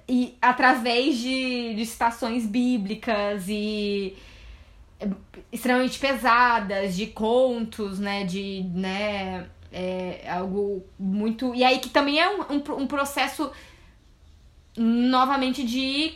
[0.07, 4.17] e através de, de citações bíblicas e
[5.51, 8.23] extremamente pesadas, de contos, né?
[8.23, 9.49] De, né?
[9.71, 11.55] É algo muito.
[11.55, 13.51] E aí que também é um, um, um processo
[14.77, 16.13] novamente de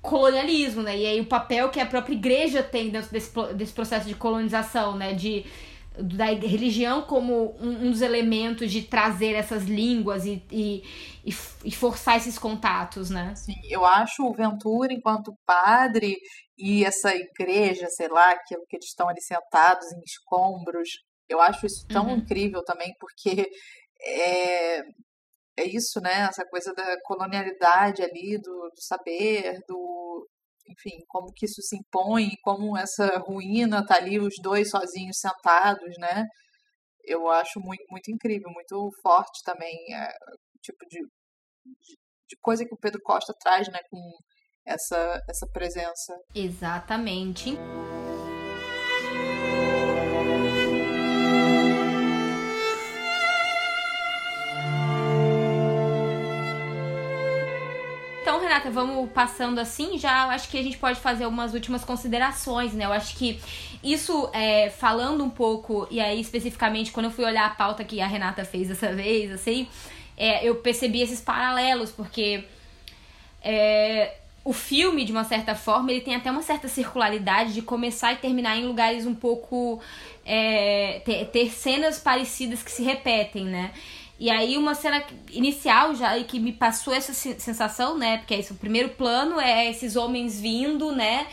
[0.00, 0.98] colonialismo, né?
[0.98, 4.96] E aí o papel que a própria igreja tem dentro desse, desse processo de colonização,
[4.96, 5.14] né?
[5.14, 5.44] De,
[5.98, 10.82] da religião como um, um dos elementos de trazer essas línguas e, e,
[11.64, 13.30] e, forçar esses contatos, né?
[13.32, 16.18] Assim, eu acho o Ventura, enquanto padre,
[16.62, 20.88] e essa igreja, sei lá, que, que eles estão ali sentados em escombros,
[21.28, 22.16] eu acho isso tão Uhum.
[22.18, 23.50] incrível também, porque
[24.00, 24.78] é,
[25.56, 26.28] é isso, né?
[26.30, 30.28] Essa coisa da colonialidade ali, do, do saber, do.
[30.68, 35.96] enfim, como que isso se impõe, como essa ruína tá ali os dois sozinhos sentados,
[35.98, 36.26] né?
[37.04, 40.08] Eu acho muito, muito incrível, muito forte também, é,
[40.54, 41.96] o tipo de, de,
[42.30, 43.98] de coisa que o Pedro Costa traz, né, com
[44.64, 46.14] essa, essa presença.
[46.34, 47.58] Exatamente.
[58.22, 62.72] Então, Renata, vamos passando assim, já acho que a gente pode fazer umas últimas considerações,
[62.72, 62.84] né?
[62.84, 63.40] Eu acho que
[63.82, 68.00] isso, é, falando um pouco, e aí especificamente quando eu fui olhar a pauta que
[68.00, 69.68] a Renata fez dessa vez, assim,
[70.16, 72.44] é, eu percebi esses paralelos, porque
[73.42, 78.12] é, o filme, de uma certa forma, ele tem até uma certa circularidade de começar
[78.12, 79.80] e terminar em lugares um pouco.
[80.24, 83.72] É, ter, ter cenas parecidas que se repetem, né?
[84.18, 88.18] E aí uma cena inicial já que me passou essa sensação, né?
[88.18, 91.26] Porque é isso, o primeiro plano é esses homens vindo, né?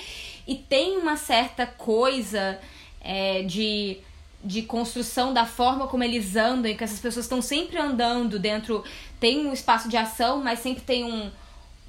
[0.47, 2.59] E tem uma certa coisa
[2.99, 3.97] é, de,
[4.43, 8.83] de construção da forma como eles andam, e que essas pessoas estão sempre andando dentro.
[9.19, 11.29] Tem um espaço de ação, mas sempre tem um,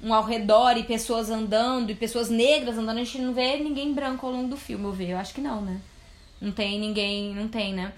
[0.03, 2.97] um ao redor e pessoas andando, e pessoas negras andando.
[2.97, 5.11] A gente não vê ninguém branco ao longo do filme, eu vejo.
[5.11, 5.79] Eu acho que não, né?
[6.39, 7.93] Não tem ninguém, não tem, né?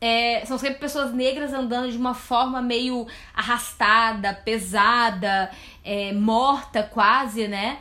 [0.00, 5.50] é, são sempre pessoas negras andando de uma forma meio arrastada, pesada,
[5.84, 7.78] é, morta quase, né?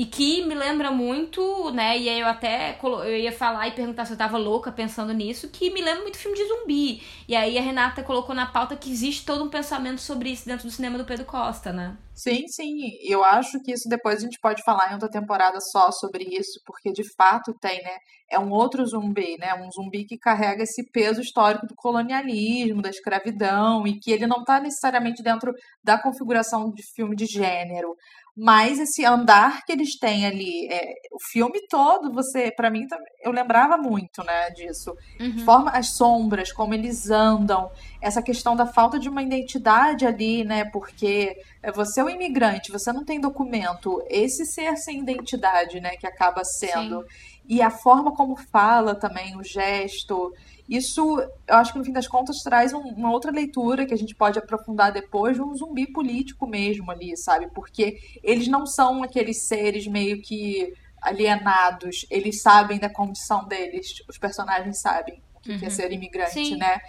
[0.00, 1.98] E que me lembra muito, né?
[1.98, 5.50] E aí eu até eu ia falar e perguntar se eu tava louca pensando nisso,
[5.50, 7.02] que me lembra muito filme de zumbi.
[7.28, 10.66] E aí a Renata colocou na pauta que existe todo um pensamento sobre isso dentro
[10.66, 11.98] do cinema do Pedro Costa, né?
[12.14, 12.98] Sim, sim.
[13.02, 16.60] Eu acho que isso depois a gente pode falar em outra temporada só sobre isso,
[16.66, 17.96] porque de fato tem, né?
[18.30, 19.54] É um outro zumbi, né?
[19.54, 24.40] Um zumbi que carrega esse peso histórico do colonialismo, da escravidão, e que ele não
[24.40, 27.96] está necessariamente dentro da configuração de filme de gênero
[28.36, 32.86] mas esse andar que eles têm ali, é, o filme todo, você, para mim,
[33.22, 34.96] eu lembrava muito, né, disso.
[35.20, 35.44] Uhum.
[35.44, 37.70] Forma as sombras, como eles andam,
[38.00, 41.36] essa questão da falta de uma identidade ali, né, porque
[41.74, 46.44] você é um imigrante, você não tem documento, esse ser sem identidade, né, que acaba
[46.44, 47.02] sendo.
[47.02, 47.30] Sim.
[47.48, 50.32] E a forma como fala também, o gesto,
[50.70, 51.18] isso,
[51.48, 54.14] eu acho que no fim das contas traz um, uma outra leitura que a gente
[54.14, 57.48] pode aprofundar depois de um zumbi político mesmo ali, sabe?
[57.52, 64.16] Porque eles não são aqueles seres meio que alienados, eles sabem da condição deles, os
[64.16, 65.58] personagens sabem o que, uhum.
[65.60, 65.70] é uhum.
[65.70, 66.56] ser imigrante, Sim.
[66.56, 66.80] né?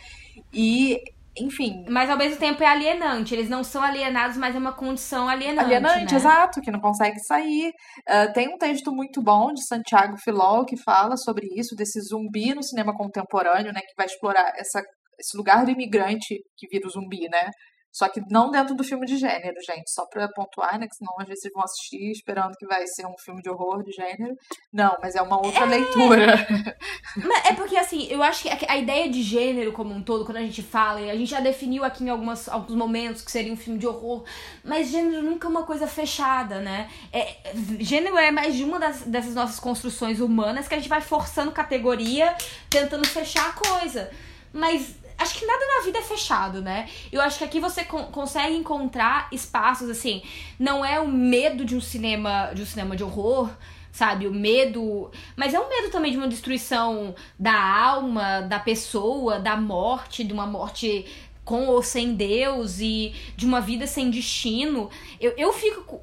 [0.53, 1.01] E
[1.37, 1.85] enfim.
[1.89, 3.33] Mas ao mesmo tempo é alienante.
[3.33, 5.65] Eles não são alienados, mas é uma condição alienante.
[5.65, 6.19] Alienante, né?
[6.19, 7.69] exato, que não consegue sair.
[8.09, 12.53] Uh, tem um texto muito bom de Santiago Filol que fala sobre isso, desse zumbi
[12.53, 13.79] no cinema contemporâneo, né?
[13.81, 14.81] Que vai explorar essa,
[15.19, 17.49] esse lugar do imigrante que vira o zumbi, né?
[17.91, 19.91] Só que não dentro do filme de gênero, gente.
[19.91, 20.87] Só pra pontuar, né?
[20.87, 23.83] Que senão às vezes vocês vão assistir esperando que vai ser um filme de horror
[23.83, 24.35] de gênero.
[24.71, 25.67] Não, mas é uma outra é...
[25.67, 26.47] leitura.
[27.15, 30.37] Mas é porque, assim, eu acho que a ideia de gênero como um todo, quando
[30.37, 33.57] a gente fala, a gente já definiu aqui em algumas, alguns momentos que seria um
[33.57, 34.23] filme de horror,
[34.63, 36.89] mas gênero nunca é uma coisa fechada, né?
[37.11, 37.35] É,
[37.79, 41.51] gênero é mais de uma das, dessas nossas construções humanas que a gente vai forçando
[41.51, 42.35] categoria,
[42.69, 44.09] tentando fechar a coisa.
[44.53, 46.89] Mas acho que nada na vida é fechado, né?
[47.11, 50.21] Eu acho que aqui você con consegue encontrar espaços assim,
[50.59, 53.49] não é o medo de um cinema, de um cinema de horror,
[53.91, 54.27] sabe?
[54.27, 59.55] O medo, mas é um medo também de uma destruição da alma, da pessoa, da
[59.55, 61.05] morte, de uma morte
[61.43, 64.89] com ou sem Deus e de uma vida sem destino.
[65.19, 66.01] Eu, eu fico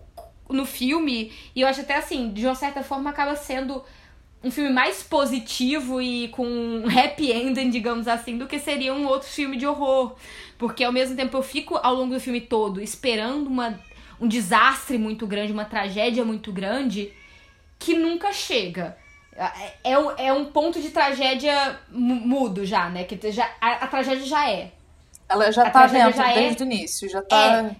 [0.49, 3.83] no filme e eu acho até assim, de uma certa forma acaba sendo
[4.43, 9.07] um filme mais positivo e com um happy ending, digamos assim, do que seria um
[9.07, 10.15] outro filme de horror.
[10.57, 13.79] Porque ao mesmo tempo eu fico ao longo do filme todo esperando uma,
[14.21, 17.13] um desastre muito grande, uma tragédia muito grande,
[17.79, 18.97] que nunca chega.
[19.35, 23.05] É, é, é um ponto de tragédia mudo já, né?
[23.05, 24.73] Que já, a, a tragédia já é.
[25.29, 27.37] Ela já a tá dentro já é desde é, o início, já tá.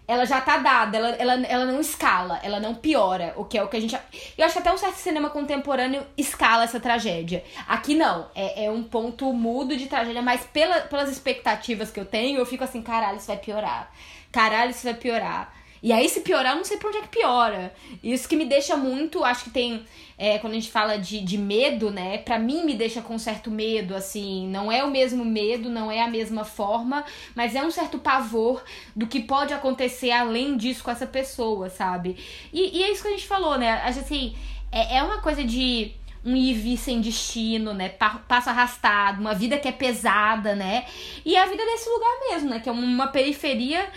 [0.07, 3.57] É, ela já tá dada, ela, ela, ela não escala, ela não piora, o que
[3.57, 3.99] é o que a gente.
[4.37, 7.43] Eu acho que até um certo cinema contemporâneo escala essa tragédia.
[7.67, 12.05] Aqui não, é, é um ponto mudo de tragédia, mas pela, pelas expectativas que eu
[12.05, 13.91] tenho, eu fico assim, caralho, isso vai piorar.
[14.31, 15.58] Caralho, isso vai piorar.
[15.83, 17.73] E aí, se piorar, eu não sei pra onde é que piora.
[18.03, 19.85] Isso que me deixa muito, acho que tem.
[20.17, 22.19] É, quando a gente fala de, de medo, né?
[22.19, 24.49] Pra mim me deixa com certo medo, assim.
[24.49, 27.05] Não é o mesmo medo, não é a mesma forma,
[27.37, 28.65] mas é um certo pavor
[28.97, 32.17] do que pode acontecer além disso com essa pessoa, sabe?
[32.53, 33.81] E, e é isso que a gente falou, né?
[33.85, 34.35] Assim,
[34.73, 37.89] é, é uma coisa de um ir sem destino, né?
[37.89, 40.85] Passo arrastado, uma vida que é pesada, né?
[41.25, 42.61] E a vida desse lugar mesmo, né?
[42.61, 43.89] Que é uma periferia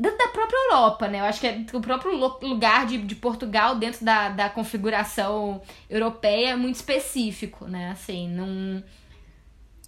[0.00, 1.20] dentro da própria Europa, né?
[1.20, 6.50] Eu acho que é o próprio lugar de, de Portugal dentro da, da configuração europeia
[6.50, 7.90] é muito específico, né?
[7.90, 8.82] Assim, não.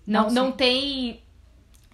[0.05, 1.23] Não, não, não tem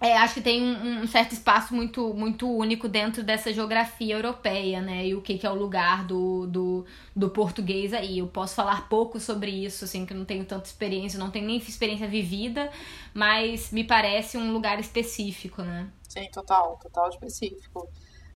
[0.01, 4.81] é, acho que tem um, um, certo espaço muito, muito único dentro dessa geografia europeia,
[4.81, 5.07] né?
[5.07, 8.19] E o que, que é o lugar do, do, do português aí.
[8.19, 11.45] Eu posso falar pouco sobre isso, assim, que eu não tenho tanta experiência, não tenho
[11.45, 12.71] nem experiência vivida,
[13.13, 15.89] mas me parece um lugar específico, né?
[16.07, 17.89] Sim, total, total específico.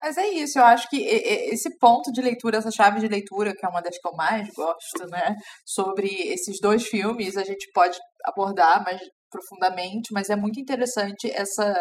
[0.02, 3.64] Mas é isso, eu acho que esse ponto de leitura, essa chave de leitura, que
[3.64, 5.36] é uma das que eu mais gosto, né?
[5.64, 9.00] Sobre esses dois filmes, a gente pode abordar, mas
[9.30, 11.72] profundamente, mas é muito interessante essa,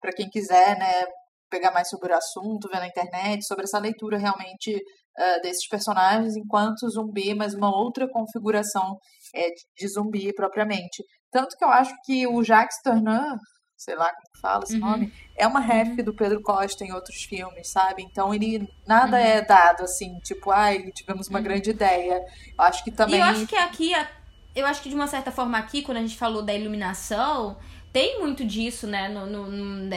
[0.00, 1.04] para quem quiser, né,
[1.50, 6.36] pegar mais sobre o assunto, ver na internet, sobre essa leitura realmente uh, desses personagens
[6.36, 8.96] enquanto zumbi, mas uma outra configuração
[9.34, 11.02] é, de zumbi propriamente.
[11.32, 13.36] Tanto que eu acho que o Jacques Tourneur,
[13.80, 14.80] sei lá como fala esse uhum.
[14.80, 16.04] nome, é uma ref uhum.
[16.04, 18.02] do Pedro Costa em outros filmes, sabe?
[18.02, 19.22] Então ele nada uhum.
[19.24, 21.44] é dado assim, tipo, ai, tivemos uma uhum.
[21.44, 22.22] grande ideia.
[22.58, 23.16] Eu acho que também.
[23.16, 23.92] E eu acho que aqui
[24.54, 27.56] eu acho que de uma certa forma aqui, quando a gente falou da iluminação,
[27.90, 29.08] tem muito disso, né?
[29.08, 29.88] No, no, no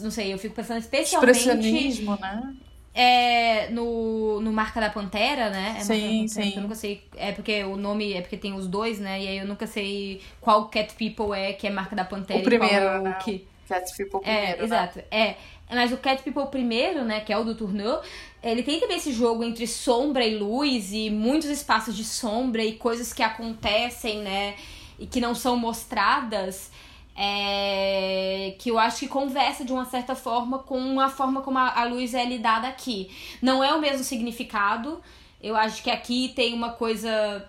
[0.00, 1.38] não sei, eu fico pensando especialmente.
[1.38, 2.54] Expressionismo, né?
[2.94, 5.76] É no, no Marca da Pantera, né?
[5.78, 6.52] É sim, sim.
[6.54, 7.02] Eu nunca sei.
[7.16, 9.22] É porque o nome é porque tem os dois, né?
[9.22, 12.42] E aí eu nunca sei qual Cat People é que é Marca da Pantera o
[12.42, 13.18] primeiro, e qual é o né?
[13.24, 13.46] que.
[13.66, 14.46] Cat People primeiro.
[14.46, 14.64] É, né?
[14.64, 14.98] exato.
[15.10, 15.36] É.
[15.70, 17.20] Mas o Cat People primeiro, né?
[17.20, 18.02] Que é o do Tourneur,
[18.42, 22.74] ele tem também esse jogo entre sombra e luz e muitos espaços de sombra e
[22.74, 24.54] coisas que acontecem, né?
[24.98, 26.70] E que não são mostradas.
[27.14, 31.80] É, que eu acho que conversa de uma certa forma com a forma como a,
[31.80, 33.10] a luz é lidada aqui.
[33.40, 35.00] Não é o mesmo significado.
[35.40, 37.46] Eu acho que aqui tem uma coisa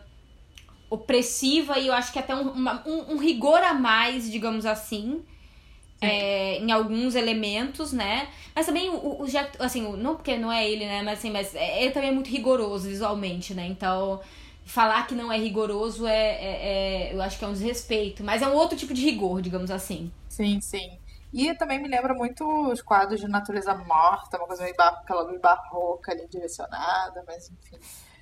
[0.89, 5.24] opressiva e eu acho que até um, uma, um, um rigor a mais, digamos assim
[6.03, 8.28] é, em alguns elementos, né?
[8.53, 11.01] Mas também o, o Jack, assim, não porque não é ele, né?
[11.01, 13.66] Mas assim, mas é, ele também é muito rigoroso visualmente, né?
[13.68, 14.20] Então,
[14.66, 18.24] falar que não é rigoroso é, é, é, eu acho que é um desrespeito.
[18.24, 20.11] Mas é um outro tipo de rigor, digamos assim.
[20.30, 20.97] Sim, sim.
[21.34, 24.99] E também me lembra muito os quadros de natureza morta, uma coisa meio bar...
[25.01, 27.78] aquela luz barroca ali direcionada, mas enfim.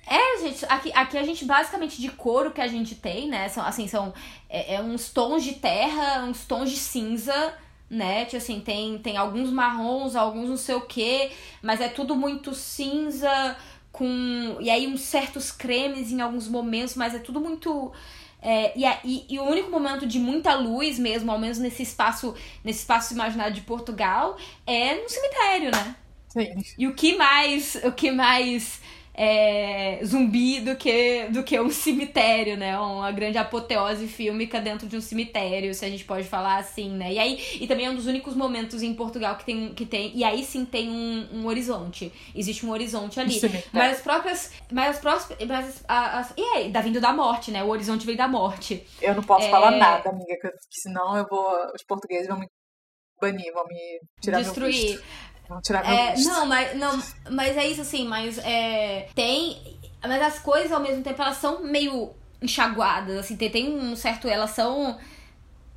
[0.06, 3.48] É, gente, aqui, aqui a gente basicamente de cor o que a gente tem, né?
[3.48, 4.12] São, assim, são
[4.48, 7.54] é, é uns tons de terra, uns tons de cinza
[7.92, 8.24] né?
[8.24, 11.30] Tipo assim, tem, tem alguns marrons, alguns não sei o que,
[11.60, 13.54] mas é tudo muito cinza,
[13.92, 14.56] com.
[14.60, 17.92] E aí uns certos cremes em alguns momentos, mas é tudo muito.
[18.40, 22.34] É, e, e, e, o único momento de muita luz mesmo, ao menos nesse espaço,
[22.64, 24.36] nesse espaço imaginário de Portugal,
[24.66, 25.94] é no cemitério, né?
[26.28, 26.48] Sim.
[26.76, 27.76] E o que mais.
[27.84, 28.80] O que mais
[29.14, 32.78] é, zumbi do que, do que um cemitério, né?
[32.78, 37.12] Uma grande apoteose fílmica dentro de um cemitério, se a gente pode falar assim, né?
[37.12, 40.12] E aí, e também é um dos únicos momentos em Portugal que tem, que tem
[40.14, 42.12] e aí sim tem um, um horizonte.
[42.34, 43.38] Existe um horizonte ali.
[43.72, 47.50] mas as próprias, mas as próximas, mas as, as, e aí, da vindo da morte,
[47.50, 47.62] né?
[47.62, 48.86] O horizonte veio da morte.
[49.00, 49.50] Eu não posso é...
[49.50, 52.46] falar nada, amiga, porque senão eu vou, os portugueses vão me
[53.20, 55.00] banir, vão me tirar Destruir.
[55.48, 59.78] Meu tirar é, Não, mas, não, mas é isso assim, mas é, tem.
[60.02, 64.26] Mas as coisas ao mesmo tempo elas são meio enxaguadas, assim, tem, tem um certo.
[64.28, 64.98] Elas são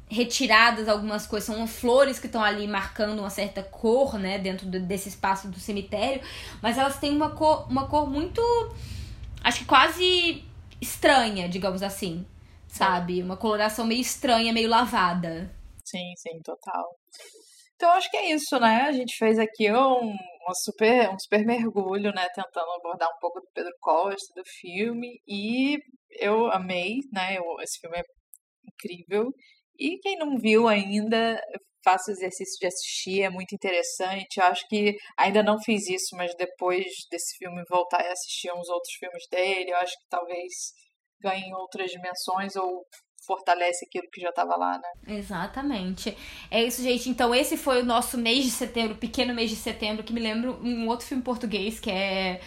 [0.08, 4.80] retiradas algumas coisas, são flores que estão ali marcando uma certa cor, né, dentro do,
[4.80, 6.22] desse espaço do cemitério,
[6.62, 8.42] mas elas têm uma cor, uma cor muito,
[9.44, 10.44] acho que quase
[10.80, 12.26] estranha, digamos assim,
[12.68, 13.22] sabe?
[13.24, 15.52] Uma coloração meio estranha, meio lavada.
[15.84, 16.96] Sim, sim, total.
[17.76, 18.84] Então acho que é isso, né?
[18.84, 22.28] A gente fez aqui um, um, super, um super mergulho, né?
[22.34, 25.20] Tentando abordar um pouco do Pedro Costa, do filme.
[25.28, 25.78] E
[26.20, 27.38] eu amei, né?
[27.38, 28.04] Eu, esse filme é
[28.68, 29.32] incrível.
[29.78, 31.42] E quem não viu ainda,
[31.86, 34.38] faça o exercício de assistir, é muito interessante.
[34.38, 38.70] Eu acho que ainda não fiz isso, mas depois desse filme voltar e assistir uns
[38.70, 40.54] outros filmes dele, eu acho que talvez
[41.22, 42.84] ganhe outras dimensões ou
[43.26, 45.16] fortalece aquilo que já estava lá, né?
[45.18, 46.16] Exatamente.
[46.50, 47.10] É isso, gente.
[47.10, 50.52] Então, esse foi o nosso mês de setembro, pequeno mês de setembro, que me lembra
[50.52, 52.40] um outro filme português que é.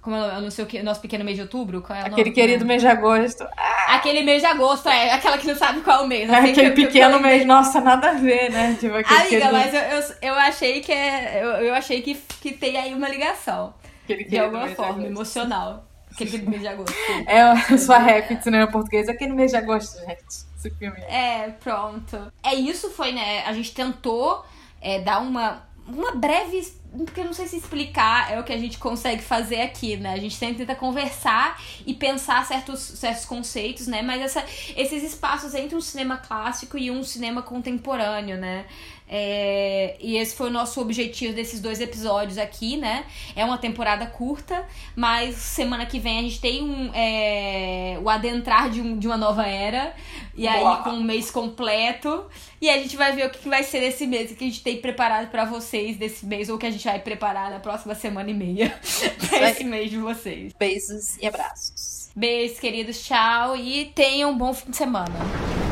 [0.00, 1.82] Como eu não sei o que, nosso pequeno mês de outubro?
[1.82, 2.68] Qual é Aquele nome, querido né?
[2.68, 3.42] mês de agosto.
[3.56, 3.96] Ah!
[3.96, 5.10] Aquele mês de agosto, é.
[5.10, 6.30] Aquela que não sabe qual é o mês.
[6.30, 8.76] É, aquele pequeno mês, nossa, nada a ver, né?
[8.78, 9.52] Tipo, Amiga, querido...
[9.52, 11.42] mas eu, eu, eu, achei que é.
[11.42, 13.74] Eu, eu achei que, que tem aí uma ligação.
[14.04, 15.85] Aquele de alguma forma, emocional.
[16.24, 16.94] Aquele mês de agosto.
[17.26, 20.24] É a sua rap de cinema português, aquele mês de agosto, gente.
[20.56, 20.98] Esse filme.
[21.02, 22.32] É, pronto.
[22.42, 23.44] É isso, foi, né?
[23.44, 24.44] A gente tentou
[24.80, 26.62] é, dar uma, uma breve
[27.04, 30.12] porque eu não sei se explicar é o que a gente consegue fazer aqui, né?
[30.12, 34.00] A gente sempre tenta conversar e pensar certos, certos conceitos, né?
[34.02, 34.44] Mas essa,
[34.76, 38.64] esses espaços entre um cinema clássico e um cinema contemporâneo, né?
[39.08, 43.04] É, e esse foi o nosso objetivo desses dois episódios aqui, né?
[43.36, 48.68] É uma temporada curta, mas semana que vem a gente tem um, é, o adentrar
[48.70, 49.94] de, um, de uma nova era.
[50.34, 52.26] E aí, com um mês completo.
[52.60, 54.62] E a gente vai ver o que vai ser desse mês, o que a gente
[54.62, 57.94] tem preparado para vocês desse mês, ou o que a gente vai preparar na próxima
[57.94, 58.78] semana e meia
[59.28, 60.52] pra esse mês de vocês.
[60.58, 62.10] Beijos e abraços.
[62.14, 63.04] Beijos, queridos.
[63.04, 63.56] Tchau.
[63.56, 65.65] E tenham um bom fim de semana.